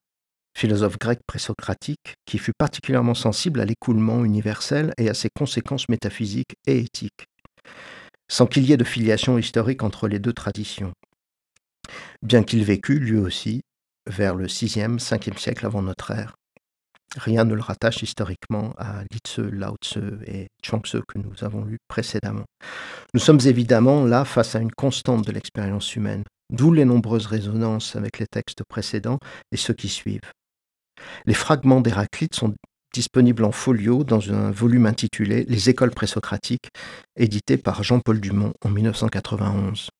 philosophe 0.56 0.98
grec 0.98 1.20
présocratique, 1.26 2.14
qui 2.24 2.38
fut 2.38 2.52
particulièrement 2.56 3.14
sensible 3.14 3.60
à 3.60 3.64
l'écoulement 3.64 4.24
universel 4.24 4.92
et 4.98 5.08
à 5.08 5.14
ses 5.14 5.28
conséquences 5.28 5.88
métaphysiques 5.88 6.54
et 6.66 6.78
éthiques, 6.78 7.26
sans 8.28 8.46
qu'il 8.46 8.64
y 8.64 8.72
ait 8.72 8.76
de 8.76 8.84
filiation 8.84 9.38
historique 9.38 9.82
entre 9.82 10.08
les 10.08 10.18
deux 10.18 10.32
traditions. 10.32 10.92
Bien 12.22 12.42
qu'il 12.42 12.64
vécût, 12.64 12.98
lui 12.98 13.18
aussi, 13.18 13.62
vers 14.08 14.34
le 14.34 14.46
6e, 14.46 14.98
5e 14.98 15.38
siècle 15.38 15.66
avant 15.66 15.82
notre 15.82 16.12
ère, 16.12 16.36
rien 17.16 17.44
ne 17.44 17.54
le 17.54 17.60
rattache 17.60 18.02
historiquement 18.02 18.74
à 18.78 19.02
Li 19.10 19.18
Tzu, 19.24 19.50
Lao 19.50 19.76
Tzu 19.82 20.18
et 20.26 20.48
Chuang-Tzu 20.62 21.00
que 21.06 21.18
nous 21.18 21.44
avons 21.44 21.64
lus 21.64 21.78
précédemment. 21.88 22.44
Nous 23.14 23.20
sommes 23.20 23.40
évidemment 23.44 24.04
là 24.04 24.24
face 24.24 24.54
à 24.54 24.60
une 24.60 24.72
constante 24.72 25.26
de 25.26 25.32
l'expérience 25.32 25.94
humaine, 25.96 26.24
d'où 26.50 26.72
les 26.72 26.84
nombreuses 26.84 27.26
résonances 27.26 27.96
avec 27.96 28.18
les 28.18 28.26
textes 28.26 28.62
précédents 28.68 29.18
et 29.52 29.56
ceux 29.56 29.74
qui 29.74 29.88
suivent. 29.88 30.32
Les 31.26 31.34
fragments 31.34 31.80
d'Héraclite 31.80 32.34
sont 32.34 32.54
disponibles 32.92 33.44
en 33.44 33.52
folio 33.52 34.04
dans 34.04 34.32
un 34.32 34.50
volume 34.50 34.86
intitulé 34.86 35.44
Les 35.48 35.68
écoles 35.68 35.90
présocratiques, 35.90 36.68
édité 37.16 37.58
par 37.58 37.82
Jean-Paul 37.82 38.20
Dumont 38.20 38.54
en 38.64 38.70
1991. 38.70 39.90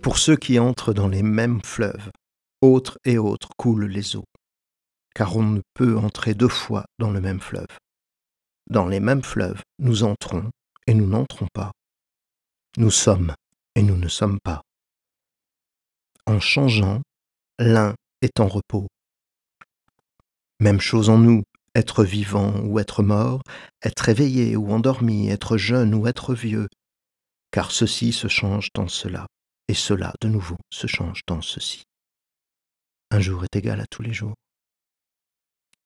Pour 0.00 0.18
ceux 0.18 0.36
qui 0.36 0.58
entrent 0.58 0.92
dans 0.92 1.08
les 1.08 1.22
mêmes 1.22 1.60
fleuves, 1.64 2.10
autres 2.64 2.98
et 3.04 3.18
autres 3.18 3.50
coulent 3.56 3.86
les 3.86 4.16
eaux, 4.16 4.24
car 5.14 5.36
on 5.36 5.42
ne 5.42 5.60
peut 5.74 5.96
entrer 5.98 6.34
deux 6.34 6.48
fois 6.48 6.84
dans 6.98 7.10
le 7.10 7.20
même 7.20 7.40
fleuve. 7.40 7.78
Dans 8.70 8.86
les 8.86 9.00
mêmes 9.00 9.22
fleuves, 9.22 9.62
nous 9.78 10.04
entrons, 10.04 10.50
et 10.86 10.94
nous 10.94 11.06
n'entrons 11.06 11.48
pas. 11.52 11.72
Nous 12.76 12.90
sommes 12.90 13.34
et 13.74 13.82
nous 13.82 13.96
ne 13.96 14.08
sommes 14.08 14.38
pas. 14.42 14.62
En 16.26 16.40
changeant, 16.40 17.02
l'un 17.58 17.94
est 18.22 18.40
en 18.40 18.48
repos. 18.48 18.86
Même 20.60 20.80
chose 20.80 21.10
en 21.10 21.18
nous, 21.18 21.42
être 21.74 22.04
vivant 22.04 22.60
ou 22.60 22.78
être 22.78 23.02
mort, 23.02 23.42
être 23.82 24.08
éveillé 24.08 24.56
ou 24.56 24.70
endormi, 24.72 25.28
être 25.28 25.56
jeune 25.56 25.94
ou 25.94 26.06
être 26.06 26.34
vieux, 26.34 26.68
car 27.50 27.70
ceci 27.70 28.12
se 28.12 28.28
change 28.28 28.68
dans 28.74 28.88
cela, 28.88 29.26
et 29.68 29.74
cela 29.74 30.14
de 30.20 30.28
nouveau 30.28 30.56
se 30.70 30.86
change 30.86 31.20
dans 31.26 31.42
ceci. 31.42 31.82
Un 33.14 33.20
jour 33.20 33.44
est 33.44 33.54
égal 33.54 33.80
à 33.80 33.86
tous 33.86 34.02
les 34.02 34.12
jours. 34.12 34.34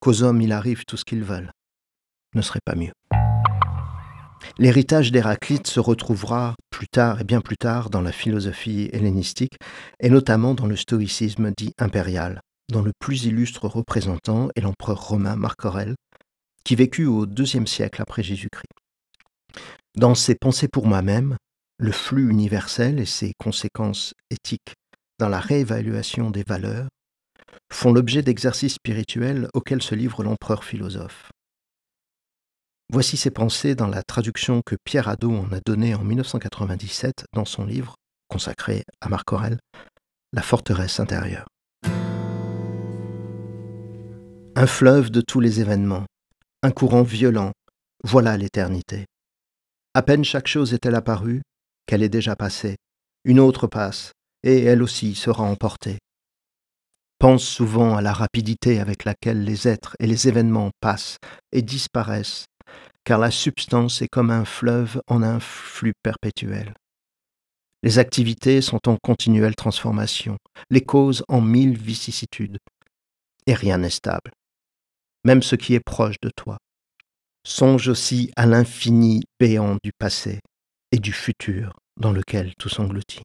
Qu'aux 0.00 0.22
hommes 0.22 0.40
il 0.40 0.50
arrive 0.50 0.86
tout 0.86 0.96
ce 0.96 1.04
qu'ils 1.04 1.22
veulent, 1.22 1.50
ne 2.34 2.40
serait 2.40 2.64
pas 2.64 2.74
mieux. 2.74 2.94
L'héritage 4.56 5.12
d'Héraclite 5.12 5.66
se 5.66 5.78
retrouvera 5.78 6.54
plus 6.70 6.88
tard 6.88 7.20
et 7.20 7.24
bien 7.24 7.42
plus 7.42 7.58
tard 7.58 7.90
dans 7.90 8.00
la 8.00 8.12
philosophie 8.12 8.88
hellénistique, 8.94 9.58
et 10.00 10.08
notamment 10.08 10.54
dans 10.54 10.64
le 10.64 10.74
stoïcisme 10.74 11.52
dit 11.54 11.74
impérial, 11.76 12.40
dont 12.72 12.80
le 12.80 12.92
plus 12.98 13.26
illustre 13.26 13.68
représentant 13.68 14.48
est 14.56 14.62
l'empereur 14.62 15.08
romain 15.08 15.36
Marc 15.36 15.66
Aurèle, 15.66 15.96
qui 16.64 16.76
vécut 16.76 17.04
au 17.04 17.26
IIe 17.26 17.68
siècle 17.68 18.00
après 18.00 18.22
Jésus-Christ. 18.22 18.72
Dans 19.96 20.14
ses 20.14 20.34
pensées 20.34 20.68
pour 20.68 20.86
moi-même, 20.86 21.36
le 21.76 21.92
flux 21.92 22.30
universel 22.30 22.98
et 22.98 23.04
ses 23.04 23.32
conséquences 23.38 24.14
éthiques 24.30 24.72
dans 25.18 25.28
la 25.28 25.40
réévaluation 25.40 26.30
des 26.30 26.42
valeurs 26.42 26.88
font 27.72 27.92
l'objet 27.92 28.22
d'exercices 28.22 28.74
spirituels 28.74 29.48
auxquels 29.54 29.82
se 29.82 29.94
livre 29.94 30.22
l'empereur 30.22 30.64
philosophe. 30.64 31.30
Voici 32.90 33.16
ses 33.16 33.30
pensées 33.30 33.74
dans 33.74 33.86
la 33.86 34.02
traduction 34.02 34.62
que 34.64 34.76
Pierre 34.82 35.08
Hadot 35.08 35.32
en 35.32 35.52
a 35.52 35.60
donnée 35.64 35.94
en 35.94 36.04
1997 36.04 37.26
dans 37.34 37.44
son 37.44 37.66
livre 37.66 37.96
consacré 38.28 38.84
à 39.00 39.08
Marc 39.08 39.32
Aurèle, 39.32 39.58
La 40.32 40.42
forteresse 40.42 41.00
intérieure. 41.00 41.46
Un 44.54 44.66
fleuve 44.66 45.10
de 45.10 45.20
tous 45.20 45.40
les 45.40 45.60
événements, 45.60 46.04
un 46.62 46.70
courant 46.70 47.02
violent, 47.02 47.52
voilà 48.04 48.36
l'éternité. 48.36 49.06
À 49.94 50.02
peine 50.02 50.24
chaque 50.24 50.48
chose 50.48 50.74
est-elle 50.74 50.94
apparue, 50.94 51.42
qu'elle 51.86 52.02
est 52.02 52.08
déjà 52.08 52.36
passée, 52.36 52.76
une 53.24 53.40
autre 53.40 53.66
passe, 53.66 54.12
et 54.42 54.64
elle 54.64 54.82
aussi 54.82 55.14
sera 55.14 55.42
emportée. 55.44 55.98
Pense 57.18 57.44
souvent 57.44 57.96
à 57.96 58.02
la 58.02 58.12
rapidité 58.12 58.80
avec 58.80 59.04
laquelle 59.04 59.42
les 59.42 59.66
êtres 59.66 59.96
et 59.98 60.06
les 60.06 60.28
événements 60.28 60.70
passent 60.80 61.18
et 61.52 61.62
disparaissent, 61.62 62.46
car 63.04 63.18
la 63.18 63.30
substance 63.30 64.02
est 64.02 64.08
comme 64.08 64.30
un 64.30 64.44
fleuve 64.44 65.00
en 65.08 65.22
un 65.22 65.40
flux 65.40 65.94
perpétuel. 66.02 66.74
Les 67.82 67.98
activités 67.98 68.60
sont 68.60 68.88
en 68.88 68.96
continuelle 69.02 69.56
transformation, 69.56 70.36
les 70.70 70.82
causes 70.82 71.24
en 71.28 71.40
mille 71.40 71.76
vicissitudes, 71.76 72.58
et 73.46 73.54
rien 73.54 73.78
n'est 73.78 73.90
stable 73.90 74.30
même 75.24 75.42
ce 75.42 75.56
qui 75.56 75.74
est 75.74 75.80
proche 75.80 76.16
de 76.22 76.30
toi. 76.34 76.56
Songe 77.46 77.88
aussi 77.88 78.30
à 78.36 78.46
l'infini 78.46 79.22
béant 79.38 79.76
du 79.82 79.92
passé 79.92 80.40
et 80.92 80.98
du 80.98 81.12
futur 81.12 81.74
dans 81.98 82.12
lequel 82.12 82.54
tout 82.58 82.70
s'engloutit. 82.70 83.22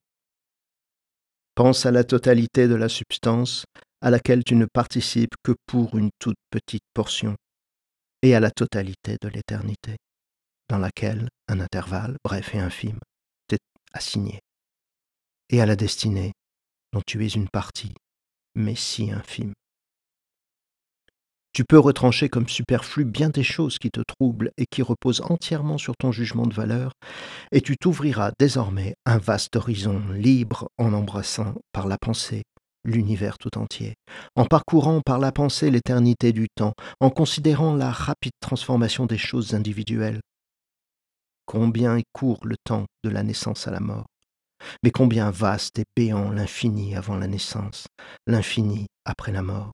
Pense 1.56 1.86
à 1.86 1.92
la 1.92 2.04
totalité 2.04 2.68
de 2.68 2.76
la 2.76 2.89
substance 2.89 3.66
à 4.02 4.10
laquelle 4.10 4.44
tu 4.44 4.56
ne 4.56 4.66
participes 4.66 5.36
que 5.44 5.54
pour 5.68 5.98
une 5.98 6.10
toute 6.20 6.38
petite 6.50 6.84
portion, 6.94 7.36
et 8.22 8.36
à 8.36 8.39
la 8.39 8.50
totalité 8.52 9.18
de 9.22 9.28
l'éternité, 9.28 9.98
dans 10.70 10.80
laquelle 10.80 11.30
un 11.48 11.60
intervalle 11.60 12.18
bref 12.24 12.56
et 12.56 12.60
infime 12.60 13.00
t'est 13.48 13.60
assigné, 13.94 14.39
et 15.50 15.62
à 15.62 15.66
la 15.66 15.76
destinée 15.76 16.32
dont 16.92 17.02
tu 17.06 17.24
es 17.24 17.30
une 17.30 17.50
partie, 17.50 17.94
mais 18.56 18.76
si 18.76 19.12
infime. 19.12 19.54
Tu 21.54 21.66
peux 21.66 21.78
retrancher 21.78 22.30
comme 22.30 22.50
superflu 22.50 23.06
bien 23.06 23.30
des 23.30 23.44
choses 23.44 23.78
qui 23.78 23.92
te 23.92 24.02
troublent 24.02 24.52
et 24.58 24.66
qui 24.66 24.82
reposent 24.82 25.22
entièrement 25.22 25.78
sur 25.78 25.96
ton 25.96 26.12
jugement 26.12 26.48
de 26.48 26.54
valeur, 26.54 26.94
et 27.52 27.62
tu 27.62 27.78
t'ouvriras 27.78 28.32
désormais 28.39 28.96
un 29.06 29.20
vaste 29.20 29.56
horizon 29.56 30.02
libre 30.13 30.68
en 30.80 30.94
embrassant 30.94 31.54
par 31.72 31.88
la 31.88 32.00
pensée 32.00 32.42
l'univers 32.84 33.38
tout 33.38 33.56
entier, 33.58 33.94
en 34.36 34.46
parcourant 34.46 35.02
par 35.02 35.20
la 35.20 35.32
pensée 35.32 35.70
l'éternité 35.70 36.34
du 36.34 36.48
temps, 36.54 36.74
en 37.00 37.12
considérant 37.12 37.76
la 37.76 37.92
rapide 37.92 38.34
transformation 38.42 39.06
des 39.06 39.20
choses 39.20 39.54
individuelles. 39.54 40.22
Combien 41.46 41.98
est 41.98 42.04
court 42.13 42.39
le 42.46 42.56
temps 42.63 42.86
de 43.04 43.10
la 43.10 43.22
naissance 43.22 43.68
à 43.68 43.72
la 43.72 43.80
mort, 43.80 44.08
mais 44.84 44.92
combien 44.92 45.30
vaste 45.30 45.78
et 45.78 45.86
béant 45.96 46.32
l'infini 46.32 46.96
avant 46.96 47.16
la 47.16 47.28
naissance, 47.28 47.86
l'infini 48.26 48.88
après 49.06 49.32
la 49.32 49.44
mort? 49.44 49.72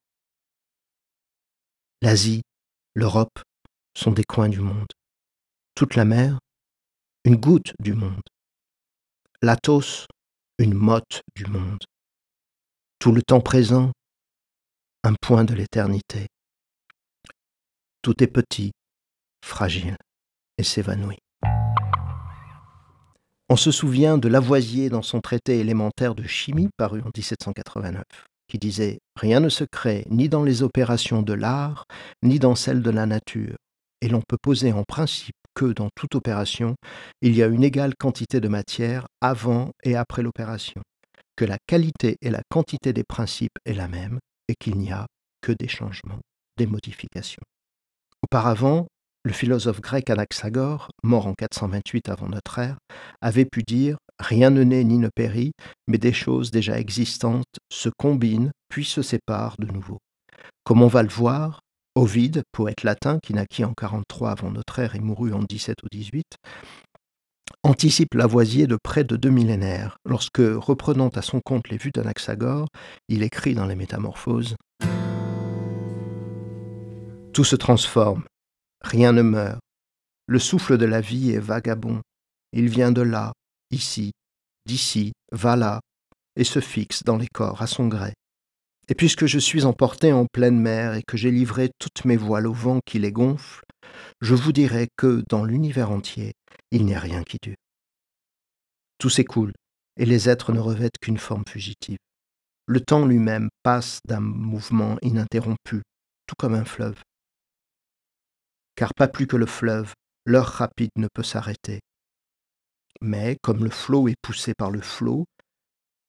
L'Asie, 2.02 2.44
l'Europe 2.96 3.40
sont 3.94 4.12
des 4.12 4.24
coins 4.24 4.48
du 4.48 4.62
monde. 4.62 4.88
Toute 5.76 5.96
la 5.96 6.06
mer, 6.06 6.40
une 7.26 7.36
goutte 7.36 7.74
du 7.80 7.92
monde. 7.92 8.22
L'Athos, 9.42 10.08
une 10.60 10.74
motte 10.74 11.22
du 11.36 11.46
monde. 11.48 11.84
Tout 13.00 13.12
le 13.12 13.22
temps 13.22 13.42
présent, 13.42 13.92
un 15.04 15.14
point 15.22 15.44
de 15.44 15.54
l'éternité. 15.54 16.28
Tout 18.02 18.24
est 18.24 18.28
petit, 18.28 18.72
fragile 19.44 19.98
et 20.58 20.64
s'évanouit. 20.64 21.20
On 23.50 23.58
se 23.58 23.72
souvient 23.72 24.18
de 24.18 24.30
Lavoisier 24.30 24.88
dans 24.90 25.02
son 25.02 25.20
traité 25.20 25.60
élémentaire 25.60 26.16
de 26.16 26.24
chimie 26.24 26.70
paru 26.78 27.02
en 27.02 27.12
1789 27.14 28.04
qui 28.50 28.58
disait 28.58 29.00
Rien 29.16 29.40
ne 29.40 29.50
se 29.50 29.64
crée 29.64 30.06
ni 30.10 30.28
dans 30.28 30.44
les 30.44 30.64
opérations 30.64 31.22
de 31.22 31.34
l'art, 31.34 31.86
ni 32.24 32.40
dans 32.40 32.56
celles 32.56 32.82
de 32.82 32.90
la 32.90 33.06
nature, 33.06 33.56
et 34.02 34.10
l'on 34.10 34.22
peut 34.28 34.38
poser 34.42 34.74
en 34.74 34.84
principe 34.84 35.36
que 35.56 35.66
dans 35.66 35.90
toute 35.96 36.16
opération, 36.16 36.76
il 37.22 37.36
y 37.36 37.44
a 37.44 37.48
une 37.48 37.64
égale 37.64 37.94
quantité 37.96 38.40
de 38.40 38.48
matière 38.48 39.08
avant 39.22 39.72
et 39.84 39.96
après 39.96 40.24
l'opération, 40.24 40.82
que 41.36 41.46
la 41.46 41.58
qualité 41.68 42.18
et 42.22 42.30
la 42.30 42.42
quantité 42.50 42.94
des 42.94 43.04
principes 43.04 43.58
est 43.66 43.74
la 43.74 43.88
même, 43.88 44.20
et 44.48 44.56
qu'il 44.56 44.78
n'y 44.78 44.92
a 44.92 45.06
que 45.42 45.52
des 45.52 45.68
changements, 45.68 46.20
des 46.58 46.66
modifications. 46.66 47.44
Auparavant, 48.24 48.88
le 49.24 49.34
philosophe 49.34 49.82
grec 49.82 50.10
Anaxagore, 50.10 50.90
mort 51.04 51.28
en 51.28 51.34
428 51.34 52.10
avant 52.10 52.30
notre 52.30 52.60
ère, 52.60 52.78
avait 53.22 53.46
pu 53.46 53.64
dire 53.64 53.98
Rien 54.20 54.50
ne 54.50 54.64
naît 54.64 54.84
ni 54.84 54.98
ne 54.98 55.10
périt, 55.14 55.52
mais 55.88 55.98
des 55.98 56.14
choses 56.14 56.52
déjà 56.52 56.80
existantes 56.80 57.46
se 57.72 57.90
combinent 57.98 58.52
puis 58.70 58.86
se 58.86 59.02
séparent 59.02 59.56
de 59.60 59.68
nouveau. 59.68 60.00
Comme 60.64 60.82
on 60.82 60.88
va 60.88 61.04
le 61.04 61.10
voir, 61.10 61.62
Ovide, 61.96 62.44
poète 62.52 62.84
latin 62.84 63.20
qui 63.22 63.34
naquit 63.34 63.66
en 63.66 63.74
43 63.74 64.32
avant 64.32 64.52
notre 64.52 64.80
ère 64.80 64.96
et 64.96 65.00
mourut 65.00 65.34
en 65.34 65.44
17 65.44 65.76
ou 65.84 65.88
18, 65.92 66.26
anticipe 67.64 68.14
Lavoisier 68.14 68.68
de 68.68 68.78
près 68.82 69.04
de 69.04 69.16
deux 69.16 69.32
millénaires, 69.32 69.98
lorsque, 70.06 70.38
reprenant 70.40 71.10
à 71.10 71.22
son 71.22 71.42
compte 71.42 71.68
les 71.70 71.78
vues 71.78 71.92
d'Anaxagore, 71.92 72.68
il 73.08 73.24
écrit 73.24 73.56
dans 73.56 73.66
les 73.66 73.76
Métamorphoses 73.76 74.56
Tout 77.34 77.44
se 77.44 77.56
transforme, 77.56 78.24
Rien 78.82 79.12
ne 79.12 79.22
meurt. 79.22 79.60
Le 80.28 80.40
souffle 80.40 80.78
de 80.78 80.86
la 80.86 81.02
vie 81.02 81.32
est 81.32 81.40
vagabond. 81.40 82.02
Il 82.54 82.70
vient 82.70 82.92
de 82.92 83.02
là, 83.02 83.34
ici, 83.72 84.12
d'ici, 84.66 85.14
va 85.32 85.56
là, 85.56 85.80
et 86.36 86.44
se 86.44 86.60
fixe 86.60 87.04
dans 87.04 87.18
les 87.18 87.28
corps 87.28 87.62
à 87.62 87.68
son 87.68 87.88
gré. 87.88 88.14
Et 88.88 88.96
puisque 88.96 89.26
je 89.26 89.40
suis 89.40 89.66
emporté 89.66 90.12
en 90.12 90.26
pleine 90.26 90.60
mer 90.60 90.96
et 90.96 91.04
que 91.08 91.18
j'ai 91.18 91.32
livré 91.32 91.70
toutes 91.80 92.06
mes 92.06 92.18
voiles 92.18 92.48
au 92.48 92.54
vent 92.54 92.80
qui 92.86 93.00
les 93.00 93.12
gonfle, 93.12 93.62
je 94.22 94.36
vous 94.36 94.52
dirai 94.52 94.88
que, 94.98 95.24
dans 95.30 95.44
l'univers 95.44 95.92
entier, 95.92 96.34
il 96.72 96.86
n'y 96.86 96.96
a 96.96 97.00
rien 97.00 97.24
qui 97.24 97.38
dure. 97.42 97.56
Tout 98.98 99.10
s'écoule, 99.10 99.54
et 99.98 100.06
les 100.06 100.30
êtres 100.30 100.52
ne 100.52 100.60
revêtent 100.60 100.98
qu'une 101.02 101.18
forme 101.18 101.44
fugitive. 101.48 101.98
Le 102.66 102.82
temps 102.82 103.06
lui-même 103.06 103.50
passe 103.64 104.00
d'un 104.06 104.20
mouvement 104.20 104.98
ininterrompu, 105.02 105.82
tout 106.28 106.36
comme 106.38 106.54
un 106.54 106.66
fleuve 106.66 107.02
car 108.80 108.94
pas 108.94 109.10
plus 109.10 109.28
que 109.28 109.36
le 109.36 109.46
fleuve, 109.46 109.92
l'heure 110.26 110.46
rapide 110.46 110.92
ne 110.96 111.10
peut 111.14 111.22
s'arrêter. 111.22 111.82
Mais 113.02 113.38
comme 113.42 113.64
le 113.64 113.70
flot 113.70 114.08
est 114.08 114.18
poussé 114.22 114.54
par 114.58 114.72
le 114.72 114.82
flot, 114.82 115.26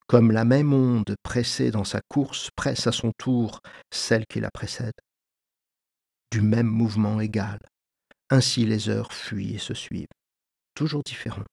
comme 0.09 0.33
la 0.33 0.45
même 0.45 0.73
onde 0.73 1.15
pressée 1.23 1.71
dans 1.71 1.85
sa 1.85 2.01
course 2.09 2.51
presse 2.57 2.87
à 2.89 2.93
son 2.93 3.13
tour 3.17 3.61
celle 3.93 4.25
qui 4.29 4.41
la 4.41 4.51
précède, 4.51 4.99
du 6.33 6.41
même 6.41 6.67
mouvement 6.67 7.21
égal, 7.21 7.61
ainsi 8.29 8.67
les 8.67 8.89
heures 8.89 9.13
fuient 9.13 9.55
et 9.55 9.59
se 9.59 9.75
suivent, 9.75 10.09
toujours 10.75 11.03
différentes. 11.05 11.47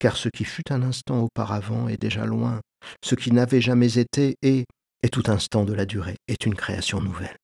Car 0.00 0.16
ce 0.16 0.28
qui 0.28 0.44
fut 0.44 0.72
un 0.72 0.82
instant 0.82 1.20
auparavant 1.20 1.88
est 1.88 2.00
déjà 2.00 2.24
loin, 2.24 2.60
ce 3.04 3.14
qui 3.14 3.30
n'avait 3.30 3.60
jamais 3.60 3.98
été 3.98 4.34
est, 4.42 4.66
et 5.04 5.08
tout 5.08 5.24
instant 5.28 5.64
de 5.64 5.74
la 5.74 5.86
durée 5.86 6.16
est 6.26 6.44
une 6.44 6.56
création 6.56 7.00
nouvelle. 7.00 7.36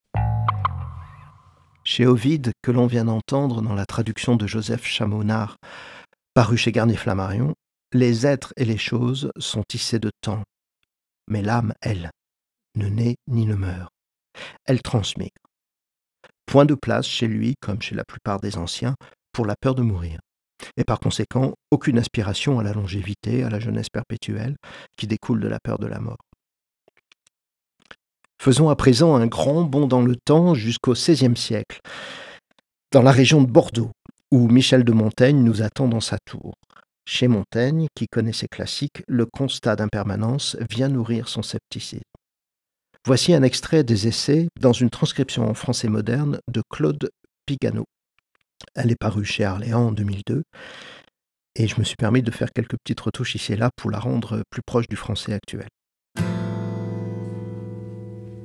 Chez 1.85 2.07
Ovide, 2.07 2.53
que 2.63 2.71
l'on 2.71 2.87
vient 2.87 3.05
d'entendre 3.05 3.63
dans 3.63 3.75
la 3.75 3.87
traduction 3.87 4.37
de 4.37 4.47
Joseph 4.47 4.85
Chamonard, 4.85 5.57
paru 6.35 6.57
chez 6.57 6.73
Garnier 6.73 6.97
Flammarion, 6.97 7.55
les 7.93 8.27
êtres 8.27 8.53
et 8.57 8.65
les 8.65 8.77
choses 8.77 9.31
sont 9.39 9.63
tissés 9.63 10.01
de 10.01 10.11
temps. 10.21 10.43
Mais 11.29 11.43
l'âme, 11.43 11.73
elle, 11.81 12.11
ne 12.75 12.89
naît 12.89 13.17
ni 13.29 13.47
ne 13.47 13.55
meurt. 13.55 13.91
Elle 14.65 14.83
transmigre. 14.83 15.31
Point 16.45 16.65
de 16.67 16.75
place 16.75 17.07
chez 17.07 17.29
lui, 17.29 17.55
comme 17.61 17.81
chez 17.81 17.95
la 17.95 18.05
plupart 18.05 18.41
des 18.41 18.59
anciens, 18.59 18.97
pour 19.33 19.47
la 19.47 19.55
peur 19.55 19.77
de 19.77 19.83
mourir. 19.83 20.19
Et 20.77 20.85
par 20.85 20.99
conséquent, 20.99 21.55
aucune 21.71 21.99
aspiration 21.99 22.59
à 22.59 22.65
la 22.65 22.73
longévité, 22.73 23.45
à 23.45 23.51
la 23.51 23.61
jeunesse 23.61 23.89
perpétuelle, 23.89 24.57
qui 24.97 25.07
découle 25.07 25.41
de 25.41 25.49
la 25.49 25.61
peur 25.63 25.79
de 25.79 25.87
la 25.87 26.01
mort. 26.01 26.19
Faisons 28.43 28.69
à 28.69 28.77
présent 28.77 29.15
un 29.15 29.27
grand 29.27 29.63
bond 29.63 29.87
dans 29.87 30.03
le 30.03 30.17
temps 30.17 30.55
jusqu'au 30.55 30.95
XVIe 30.95 31.37
siècle, 31.37 31.81
dans 32.91 33.03
la 33.03 33.13
région 33.13 33.41
de 33.41 33.51
Bordeaux, 33.51 33.93
où 34.35 34.49
Michel 34.49 34.83
de 34.83 34.91
Montaigne 34.91 35.45
nous 35.45 35.63
attend 35.63 35.87
dans 35.87 36.01
sa 36.01 36.19
tour. 36.25 36.55
Chez 37.07 37.29
Montaigne, 37.29 37.87
qui 37.95 38.09
connaît 38.09 38.33
ses 38.33 38.49
classiques, 38.49 39.05
le 39.07 39.27
constat 39.27 39.77
d'impermanence 39.77 40.57
vient 40.69 40.89
nourrir 40.89 41.29
son 41.29 41.43
scepticisme. 41.43 42.03
Voici 43.07 43.33
un 43.33 43.45
extrait 43.45 43.85
des 43.85 44.09
essais 44.09 44.49
dans 44.61 44.73
une 44.73 44.91
transcription 44.91 45.49
en 45.49 45.55
français 45.55 45.87
moderne 45.87 46.41
de 46.51 46.63
Claude 46.69 47.11
Pigano. 47.47 47.85
Elle 48.75 48.91
est 48.91 48.99
parue 48.99 49.25
chez 49.25 49.45
Arléans 49.45 49.87
en 49.87 49.93
2002 49.93 50.43
et 51.55 51.69
je 51.69 51.79
me 51.79 51.85
suis 51.85 51.95
permis 51.95 52.25
de 52.25 52.33
faire 52.33 52.51
quelques 52.53 52.77
petites 52.85 53.03
retouches 53.03 53.37
ici 53.37 53.53
et 53.53 53.57
là 53.57 53.71
pour 53.77 53.93
la 53.93 54.01
rendre 54.01 54.43
plus 54.51 54.63
proche 54.67 54.89
du 54.89 54.97
français 54.97 55.33
actuel. 55.33 55.69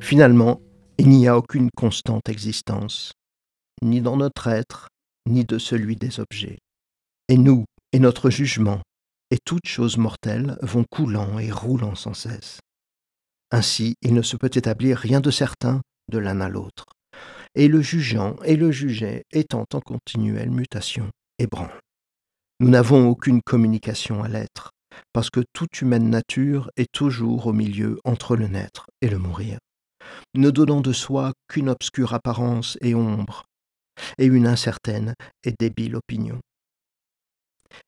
Finalement, 0.02 0.62
il 1.00 1.10
n'y 1.10 1.28
a 1.28 1.36
aucune 1.36 1.72
constante 1.76 2.30
existence, 2.30 3.14
ni 3.82 4.02
dans 4.02 4.18
notre 4.18 4.50
être, 4.50 4.88
ni 5.28 5.46
de 5.46 5.58
celui 5.58 5.96
des 5.96 6.20
objets. 6.20 6.60
Et 7.28 7.38
nous, 7.38 7.66
et 7.92 8.00
notre 8.00 8.30
jugement, 8.30 8.82
et 9.32 9.38
toutes 9.44 9.68
choses 9.68 9.98
mortelles 9.98 10.58
vont 10.62 10.86
coulant 10.90 11.40
et 11.40 11.52
roulant 11.52 11.96
sans 11.96 12.14
cesse. 12.14 12.60
Ainsi, 13.52 13.96
il 14.02 14.14
ne 14.14 14.22
se 14.22 14.38
peut 14.38 14.50
établir 14.54 14.98
rien 14.98 15.22
de 15.22 15.32
certain 15.32 15.82
de 16.10 16.18
l'un 16.18 16.42
à 16.42 16.50
l'autre. 16.50 16.86
Et 17.56 17.68
le 17.68 17.82
jugeant 17.82 18.36
et 18.44 18.56
le 18.56 18.72
jugé 18.72 19.24
étant 19.32 19.66
en 19.74 19.80
continuelle 19.80 20.52
mutation, 20.52 21.10
ébranle. 21.40 21.80
Nous 22.60 22.70
n'avons 22.70 23.08
aucune 23.08 23.42
communication 23.42 24.24
à 24.24 24.28
l'être, 24.28 24.72
parce 25.14 25.30
que 25.30 25.42
toute 25.54 25.82
humaine 25.82 26.10
nature 26.10 26.70
est 26.78 26.92
toujours 26.92 27.48
au 27.48 27.54
milieu 27.54 28.00
entre 28.04 28.36
le 28.36 28.48
naître 28.48 28.88
et 29.02 29.10
le 29.10 29.18
mourir, 29.18 29.58
ne 30.36 30.52
donnant 30.52 30.82
de 30.82 30.94
soi 30.94 31.34
qu'une 31.48 31.70
obscure 31.70 32.14
apparence 32.14 32.78
et 32.82 32.96
ombre, 32.96 33.46
et 34.18 34.26
une 34.26 34.48
incertaine 34.48 35.14
et 35.44 35.54
débile 35.58 35.96
opinion. 35.96 36.40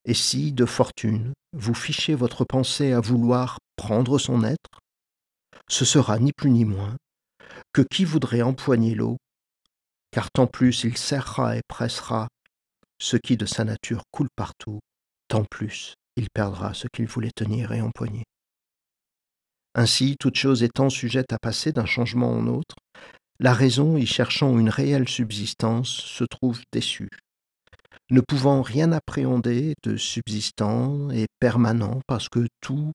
Et 0.06 0.14
si, 0.14 0.52
de 0.52 0.66
fortune, 0.66 1.34
vous 1.54 1.74
fichez 1.74 2.14
votre 2.16 2.46
pensée 2.46 2.94
à 2.94 3.00
vouloir 3.00 3.58
prendre 3.76 4.20
son 4.20 4.44
être, 4.44 4.80
ce 5.68 5.86
sera 5.86 6.20
ni 6.20 6.32
plus 6.34 6.52
ni 6.52 6.66
moins 6.66 6.96
que 7.74 7.82
qui 7.82 8.06
voudrait 8.06 8.42
empoigner 8.42 8.96
l'eau, 8.96 9.18
car 10.12 10.30
tant 10.32 10.48
plus 10.48 10.84
il 10.84 10.98
serrera 10.98 11.58
et 11.58 11.62
pressera 11.68 12.28
ce 13.00 13.18
qui 13.18 13.38
de 13.38 13.46
sa 13.46 13.64
nature 13.64 14.04
coule 14.12 14.30
partout, 14.36 14.80
tant 15.28 15.46
plus 15.46 15.96
il 16.18 16.28
perdra 16.30 16.74
ce 16.74 16.88
qu'il 16.94 17.08
voulait 17.08 17.32
tenir 17.36 17.72
et 17.72 17.82
empoigner. 17.82 18.24
Ainsi, 19.74 20.18
toute 20.20 20.36
chose 20.36 20.64
étant 20.64 20.90
sujette 20.90 21.32
à 21.32 21.40
passer 21.40 21.72
d'un 21.72 21.86
changement 21.86 22.32
en 22.32 22.48
autre, 22.48 22.76
la 23.42 23.56
raison, 23.56 23.98
y 23.98 24.06
cherchant 24.06 24.60
une 24.60 24.70
réelle 24.70 25.10
subsistance, 25.10 25.90
se 25.90 26.24
trouve 26.24 26.62
déçue. 26.72 27.10
Ne 28.12 28.22
pouvant 28.22 28.62
rien 28.62 28.92
appréhender 28.92 29.74
de 29.82 29.98
subsistant 29.98 31.10
et 31.10 31.26
permanent 31.40 32.02
parce 32.06 32.30
que 32.30 32.48
tout 32.62 32.92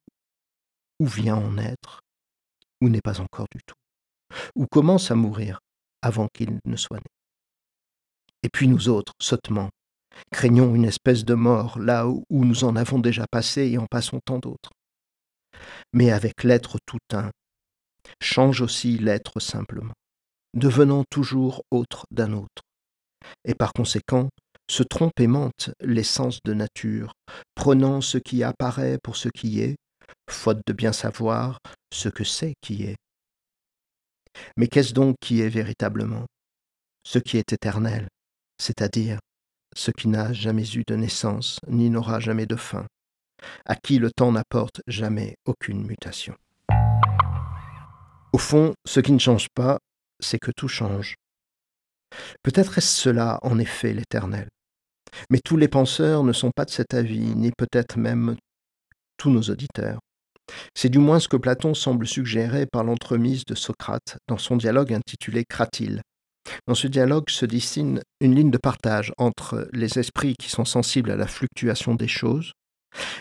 ou 1.01 1.07
vient 1.07 1.35
en 1.35 1.59
être, 1.59 2.01
ou 2.81 2.89
n'est 2.89 3.01
pas 3.01 3.21
encore 3.21 3.49
du 3.51 3.61
tout, 3.67 3.75
ou 4.55 4.67
commence 4.67 5.11
à 5.11 5.17
mourir 5.17 5.59
avant 6.01 6.29
qu'il 6.33 6.61
ne 6.65 6.77
soit 6.77 6.99
né. 6.99 7.11
Et 8.45 8.49
puis 8.49 8.69
nous 8.69 8.89
autres, 8.89 9.15
sottement, 9.21 9.71
craignons 10.31 10.77
une 10.77 10.85
espèce 10.85 11.25
de 11.25 11.35
mort 11.35 11.81
là 11.81 12.07
où 12.07 12.45
nous 12.45 12.63
en 12.63 12.77
avons 12.77 13.01
déjà 13.01 13.27
passé 13.29 13.67
et 13.67 13.79
en 13.79 13.87
passons 13.87 14.21
tant 14.25 14.39
d'autres. 14.39 14.71
Mais 15.93 16.13
avec 16.13 16.45
l'être 16.45 16.79
tout 16.87 16.99
un, 17.13 17.33
change 18.23 18.61
aussi 18.61 18.97
l'être 18.99 19.41
simplement, 19.41 19.95
devenant 20.57 21.05
toujours 21.11 21.63
autre 21.71 22.07
d'un 22.11 22.33
autre, 22.33 22.63
et 23.45 23.55
par 23.55 23.73
conséquent 23.73 24.29
se 24.69 24.83
trompe 24.83 25.21
et 25.21 25.29
mente 25.29 25.71
l'essence 25.81 26.41
de 26.45 26.55
nature, 26.55 27.13
prenant 27.55 28.01
ce 28.01 28.19
qui 28.19 28.43
apparaît 28.43 28.99
pour 29.03 29.17
ce 29.17 29.29
qui 29.29 29.61
est, 29.61 29.77
faute 30.29 30.61
de 30.67 30.73
bien 30.73 30.93
savoir 30.93 31.59
ce 31.93 32.09
que 32.09 32.25
c'est 32.25 32.55
qui 32.61 32.83
est. 32.83 32.97
Mais 34.57 34.67
qu'est-ce 34.67 34.93
donc 34.93 35.17
qui 35.21 35.41
est 35.41 35.49
véritablement? 35.49 36.25
Ce 37.05 37.19
qui 37.19 37.37
est 37.37 37.53
éternel, 37.53 38.09
c'est-à-dire 38.61 39.19
ce 39.77 39.91
qui 39.91 40.09
n'a 40.09 40.33
jamais 40.33 40.69
eu 40.75 40.83
de 40.87 40.97
naissance, 40.97 41.61
ni 41.69 41.91
n'aura 41.91 42.19
jamais 42.19 42.47
de 42.47 42.57
fin, 42.57 42.87
à 43.67 43.77
qui 43.77 43.99
le 43.99 44.11
temps 44.11 44.33
n'apporte 44.33 44.81
jamais 44.89 45.37
aucune 45.45 45.85
mutation. 45.85 46.35
Au 48.33 48.39
fond, 48.39 48.75
ce 48.87 49.01
qui 49.01 49.13
ne 49.13 49.19
change 49.19 49.47
pas, 49.55 49.79
c'est 50.21 50.39
que 50.39 50.51
tout 50.57 50.69
change. 50.69 51.15
Peut-être 52.43 52.79
est-ce 52.79 53.01
cela, 53.01 53.39
en 53.43 53.59
effet, 53.59 53.93
l'éternel. 53.93 54.49
Mais 55.31 55.41
tous 55.45 55.57
les 55.57 55.69
penseurs 55.69 56.25
ne 56.25 56.33
sont 56.33 56.51
pas 56.55 56.65
de 56.65 56.71
cet 56.71 56.95
avis, 56.95 57.35
ni 57.35 57.51
peut-être 57.57 57.99
même 57.99 58.37
tous 59.17 59.31
nos 59.31 59.43
auditeurs. 59.43 59.99
C'est 60.75 60.89
du 60.89 60.99
moins 60.99 61.19
ce 61.19 61.29
que 61.29 61.37
Platon 61.37 61.75
semble 61.75 62.07
suggérer 62.07 62.67
par 62.67 62.85
l'entremise 62.85 63.45
de 63.47 63.55
Socrate 63.55 64.19
dans 64.29 64.39
son 64.39 64.57
dialogue 64.57 64.93
intitulé 64.93 65.45
Cratyle. 65.49 66.03
Dans 66.69 66.77
ce 66.77 66.87
dialogue 66.87 67.29
se 67.31 67.47
dessine 67.47 68.01
une 68.21 68.35
ligne 68.35 68.53
de 68.53 68.59
partage 68.59 69.13
entre 69.19 69.69
les 69.73 69.99
esprits 69.99 70.37
qui 70.39 70.49
sont 70.49 70.65
sensibles 70.65 71.11
à 71.11 71.17
la 71.17 71.27
fluctuation 71.27 71.95
des 71.95 72.07
choses 72.07 72.53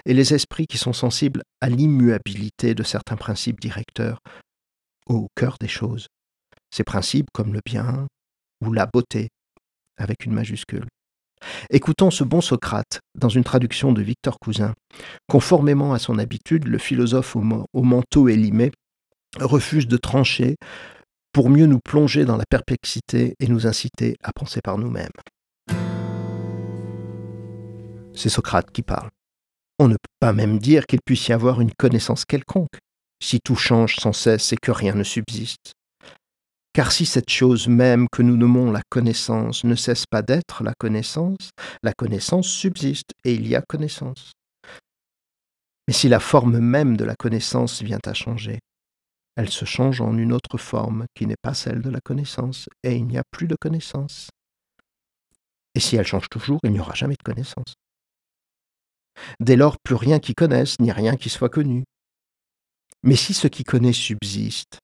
et 0.06 0.14
les 0.14 0.34
esprits 0.34 0.68
qui 0.68 0.78
sont 0.78 0.94
sensibles 0.94 1.42
à 1.62 1.70
l'immuabilité 1.70 2.76
de 2.76 2.84
certains 2.84 3.18
principes 3.18 3.60
directeurs 3.60 4.20
au 5.08 5.28
cœur 5.36 5.58
des 5.60 5.68
choses. 5.68 6.08
Ces 6.76 6.84
principes 6.84 7.30
comme 7.32 7.54
le 7.54 7.62
bien 7.66 8.06
ou 8.60 8.74
la 8.74 8.86
beauté 8.86 9.30
avec 9.96 10.26
une 10.26 10.34
majuscule. 10.34 10.84
Écoutons 11.70 12.12
ce 12.12 12.26
bon 12.26 12.42
Socrate 12.42 13.00
dans 13.18 13.30
une 13.30 13.46
traduction 13.46 13.94
de 13.94 14.02
Victor 14.02 14.38
Cousin. 14.42 14.74
Conformément 15.30 15.94
à 15.94 16.00
son 16.00 16.20
habitude, 16.20 16.68
le 16.68 16.78
philosophe 16.78 17.38
au, 17.38 17.82
manteau 17.82 18.28
élimé 18.28 18.74
refuse 19.40 19.88
de 19.88 19.96
trancher 19.96 20.58
pour 21.32 21.50
mieux 21.50 21.66
nous 21.66 21.80
plonger 21.80 22.26
dans 22.26 22.36
la 22.36 22.44
perplexité 22.46 23.36
et 23.40 23.48
nous 23.48 23.68
inciter 23.68 24.18
à 24.22 24.34
penser 24.34 24.60
par 24.62 24.78
nous-mêmes. 24.78 25.08
C'est 28.14 28.28
Socrate 28.28 28.70
qui 28.72 28.82
parle. 28.82 29.12
On 29.80 29.88
ne 29.88 29.94
peut 29.94 30.18
pas 30.20 30.34
même 30.34 30.60
dire 30.60 30.88
qu'il 30.88 31.00
puisse 31.06 31.30
y 31.30 31.32
avoir 31.32 31.62
une 31.62 31.72
connaissance 31.72 32.26
quelconque, 32.26 32.80
si 33.24 33.40
tout 33.40 33.56
change 33.56 33.96
sans 33.96 34.12
cesse 34.12 34.52
et 34.52 34.58
que 34.58 34.72
rien 34.72 34.94
ne 34.94 35.04
subsiste. 35.04 35.72
Car 36.76 36.92
si 36.92 37.06
cette 37.06 37.30
chose 37.30 37.70
même 37.70 38.08
que 38.12 38.22
nous 38.22 38.36
nommons 38.36 38.70
la 38.70 38.82
connaissance 38.90 39.64
ne 39.64 39.76
cesse 39.76 40.06
pas 40.06 40.22
d'être 40.22 40.62
la 40.62 40.74
connaissance, 40.78 41.52
la 41.82 41.94
connaissance 41.94 42.50
subsiste 42.50 43.12
et 43.24 43.34
il 43.34 43.48
y 43.48 43.56
a 43.56 43.62
connaissance. 43.62 44.34
Mais 45.88 45.94
si 45.94 46.10
la 46.10 46.20
forme 46.20 46.60
même 46.60 46.98
de 46.98 47.06
la 47.06 47.16
connaissance 47.16 47.82
vient 47.82 48.02
à 48.06 48.14
changer, 48.14 48.60
elle 49.38 49.50
se 49.50 49.64
change 49.64 50.02
en 50.02 50.18
une 50.18 50.34
autre 50.34 50.58
forme 50.58 51.06
qui 51.16 51.26
n'est 51.28 51.40
pas 51.42 51.54
celle 51.54 51.82
de 51.82 51.90
la 51.90 52.02
connaissance, 52.02 52.68
et 52.84 52.98
il 52.98 53.08
n'y 53.08 53.18
a 53.18 53.24
plus 53.32 53.48
de 53.48 53.56
connaissance. 53.58 54.30
Et 55.76 55.80
si 55.80 55.96
elle 55.96 56.06
change 56.06 56.28
toujours, 56.30 56.60
il 56.64 56.74
n'y 56.74 56.82
aura 56.82 56.94
jamais 56.94 57.16
de 57.16 57.24
connaissance. 57.24 57.76
Dès 59.40 59.56
lors, 59.56 59.78
plus 59.82 59.96
rien 59.96 60.20
qui 60.20 60.34
connaisse, 60.34 60.78
ni 60.82 60.92
rien 60.92 61.16
qui 61.16 61.30
soit 61.30 61.48
connu. 61.48 61.86
Mais 63.02 63.16
si 63.16 63.34
ce 63.34 63.48
qui 63.48 63.64
connaît 63.64 63.94
subsiste, 63.94 64.80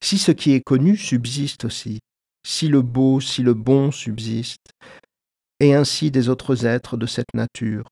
si 0.00 0.18
ce 0.18 0.32
qui 0.32 0.52
est 0.52 0.60
connu 0.60 0.96
subsiste 0.96 1.64
aussi, 1.64 2.00
si 2.46 2.68
le 2.68 2.82
beau, 2.82 3.20
si 3.20 3.42
le 3.42 3.54
bon 3.54 3.90
subsiste, 3.90 4.70
et 5.60 5.74
ainsi 5.74 6.10
des 6.10 6.28
autres 6.28 6.66
êtres 6.66 6.96
de 6.96 7.06
cette 7.06 7.34
nature, 7.34 7.88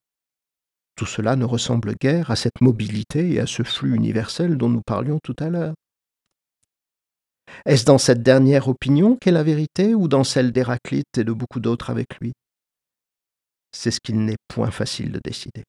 tout 0.97 1.07
cela 1.07 1.37
ne 1.37 1.45
ressemble 1.45 1.95
guère 2.01 2.31
à 2.31 2.37
cette 2.37 2.61
mobilité 2.61 3.33
et 3.33 3.41
à 3.41 3.47
ce 3.47 3.63
flux 3.63 3.95
universel 3.95 4.57
dont 4.57 4.71
nous 4.71 4.81
parlions 4.81 5.19
tout 5.23 5.37
à 5.39 5.51
l'heure. 5.51 5.75
Est-ce 7.65 7.85
dans 7.85 7.99
cette 7.99 8.23
dernière 8.23 8.69
opinion 8.69 9.17
qu'est 9.17 9.31
la 9.31 9.43
vérité 9.43 9.95
ou 9.95 10.09
dans 10.09 10.25
celle 10.25 10.53
d'Héraclite 10.53 11.19
et 11.19 11.25
de 11.25 11.33
beaucoup 11.33 11.61
d'autres 11.61 11.91
avec 11.91 12.19
lui? 12.21 12.33
C'est 13.73 13.91
ce 13.91 14.01
qu'il 14.01 14.25
n'est 14.25 14.39
point 14.49 14.71
facile 14.71 15.13
de 15.13 15.21
décider. 15.23 15.65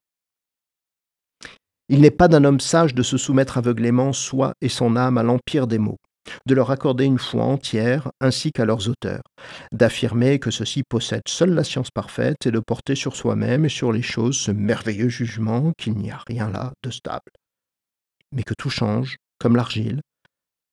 Il 1.89 2.02
n'est 2.02 2.12
pas 2.12 2.28
d'un 2.28 2.43
homme 2.43 2.60
sage 2.60 2.95
de 2.95 3.04
se 3.04 3.17
soumettre 3.17 3.58
aveuglément 3.58 4.13
soi 4.13 4.54
et 4.62 4.69
son 4.69 4.95
âme 4.95 5.17
à 5.17 5.23
l'empire 5.23 5.67
des 5.67 5.78
mots 5.78 5.97
de 6.46 6.56
leur 6.56 6.72
accorder 6.72 7.06
une 7.06 7.20
foi 7.20 7.44
entière 7.44 8.12
ainsi 8.20 8.52
qu'à 8.52 8.66
leurs 8.66 8.90
auteurs, 8.90 9.24
d'affirmer 9.72 10.40
que 10.40 10.52
ceux-ci 10.52 10.84
possèdent 10.84 11.28
seule 11.28 11.54
la 11.54 11.63
science 11.63 11.92
parfaite 11.92 12.46
et 12.46 12.52
de 12.52 12.60
porter 12.60 12.96
sur 12.96 13.16
soi-même 13.16 13.66
et 13.66 13.70
sur 13.70 13.92
les 13.92 14.02
choses 14.02 14.38
ce 14.38 14.52
merveilleux 14.52 15.10
jugement 15.10 15.72
qu'il 15.78 15.96
n'y 15.96 16.12
a 16.12 16.22
rien 16.28 16.50
là 16.50 16.74
de 16.84 16.90
stable, 16.90 17.32
mais 18.32 18.44
que 18.44 18.54
tout 18.58 18.70
change, 18.70 19.18
comme 19.40 19.56
l'argile, 19.56 20.02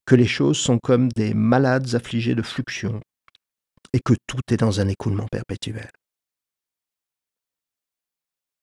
que 0.06 0.14
les 0.14 0.26
choses 0.26 0.58
sont 0.58 0.78
comme 0.78 1.08
des 1.08 1.34
malades 1.34 1.94
affligés 1.94 2.34
de 2.34 2.42
fluxion, 2.42 3.00
et 3.92 4.00
que 4.00 4.14
tout 4.26 4.40
est 4.50 4.56
dans 4.56 4.80
un 4.80 4.88
écoulement 4.88 5.26
perpétuel. 5.30 5.90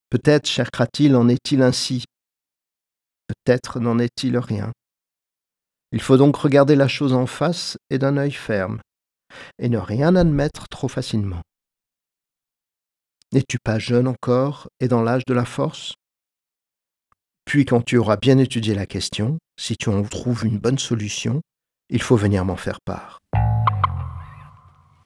Peut-être, 0.10 0.45
cher 0.45 0.71
Cratil, 0.71 1.15
en 1.15 1.30
est-il 1.30 1.62
ainsi. 1.62 2.04
Peut-être 3.27 3.80
n'en 3.80 3.97
est-il 3.97 4.38
rien. 4.38 4.73
Il 5.91 6.01
faut 6.01 6.17
donc 6.17 6.38
regarder 6.38 6.75
la 6.75 6.88
chose 6.88 7.13
en 7.13 7.25
face 7.25 7.77
et 7.89 7.97
d'un 7.97 8.17
œil 8.17 8.32
ferme, 8.32 8.80
et 9.60 9.69
ne 9.69 9.77
rien 9.77 10.15
admettre 10.15 10.67
trop 10.69 10.88
facilement. 10.88 11.41
N'es-tu 13.34 13.60
pas 13.63 13.80
jeune 13.80 14.08
encore 14.08 14.67
et 14.80 14.88
dans 14.88 15.01
l'âge 15.01 15.25
de 15.25 15.34
la 15.34 15.45
force? 15.45 15.93
Puis 17.45 17.65
quand 17.65 17.82
tu 17.82 17.97
auras 17.97 18.17
bien 18.17 18.38
étudié 18.38 18.75
la 18.75 18.86
question, 18.86 19.38
si 19.60 19.75
tu 19.75 19.89
en 19.89 20.04
trouves 20.04 20.45
une 20.45 20.60
bonne 20.60 20.80
solution, 20.80 21.41
il 21.89 22.01
faut 22.01 22.15
venir 22.15 22.45
m'en 22.45 22.56
faire 22.56 22.80
part. 22.86 23.19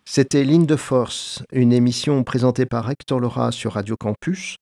C'était 0.08 0.43
Ligne 0.43 0.67
de 0.67 0.76
Force, 0.76 1.43
une 1.52 1.74
émission 1.74 2.24
présentée 2.24 2.67
par 2.67 2.89
Hector 2.89 3.19
Laura 3.19 3.52
sur 3.52 3.74
Radio 3.74 3.95
Campus, 3.98 4.58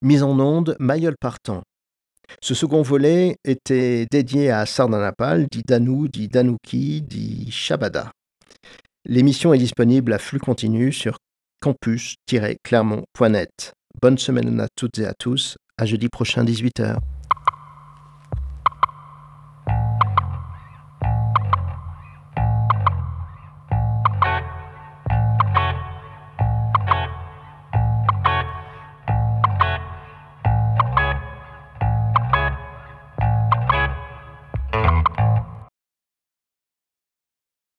mise 0.00 0.22
en 0.22 0.40
onde 0.40 0.76
Mayol 0.78 1.14
Partant. 1.20 1.62
Ce 2.40 2.54
second 2.54 2.82
volet 2.82 3.36
était 3.44 4.06
dédié 4.10 4.50
à 4.50 4.66
Sardanapal, 4.66 5.46
dit 5.50 5.62
Danou, 5.66 6.08
dit 6.08 6.28
Danouki, 6.28 7.02
dit 7.02 7.50
Shabada. 7.50 8.12
L'émission 9.04 9.52
est 9.54 9.58
disponible 9.58 10.12
à 10.12 10.18
flux 10.18 10.40
continu 10.40 10.92
sur 10.92 11.18
campus-clermont.net. 11.60 13.72
Bonne 14.00 14.18
semaine 14.18 14.60
à 14.60 14.68
toutes 14.74 14.98
et 14.98 15.06
à 15.06 15.14
tous. 15.14 15.56
À 15.78 15.86
jeudi 15.86 16.08
prochain, 16.08 16.44
18h. 16.44 16.98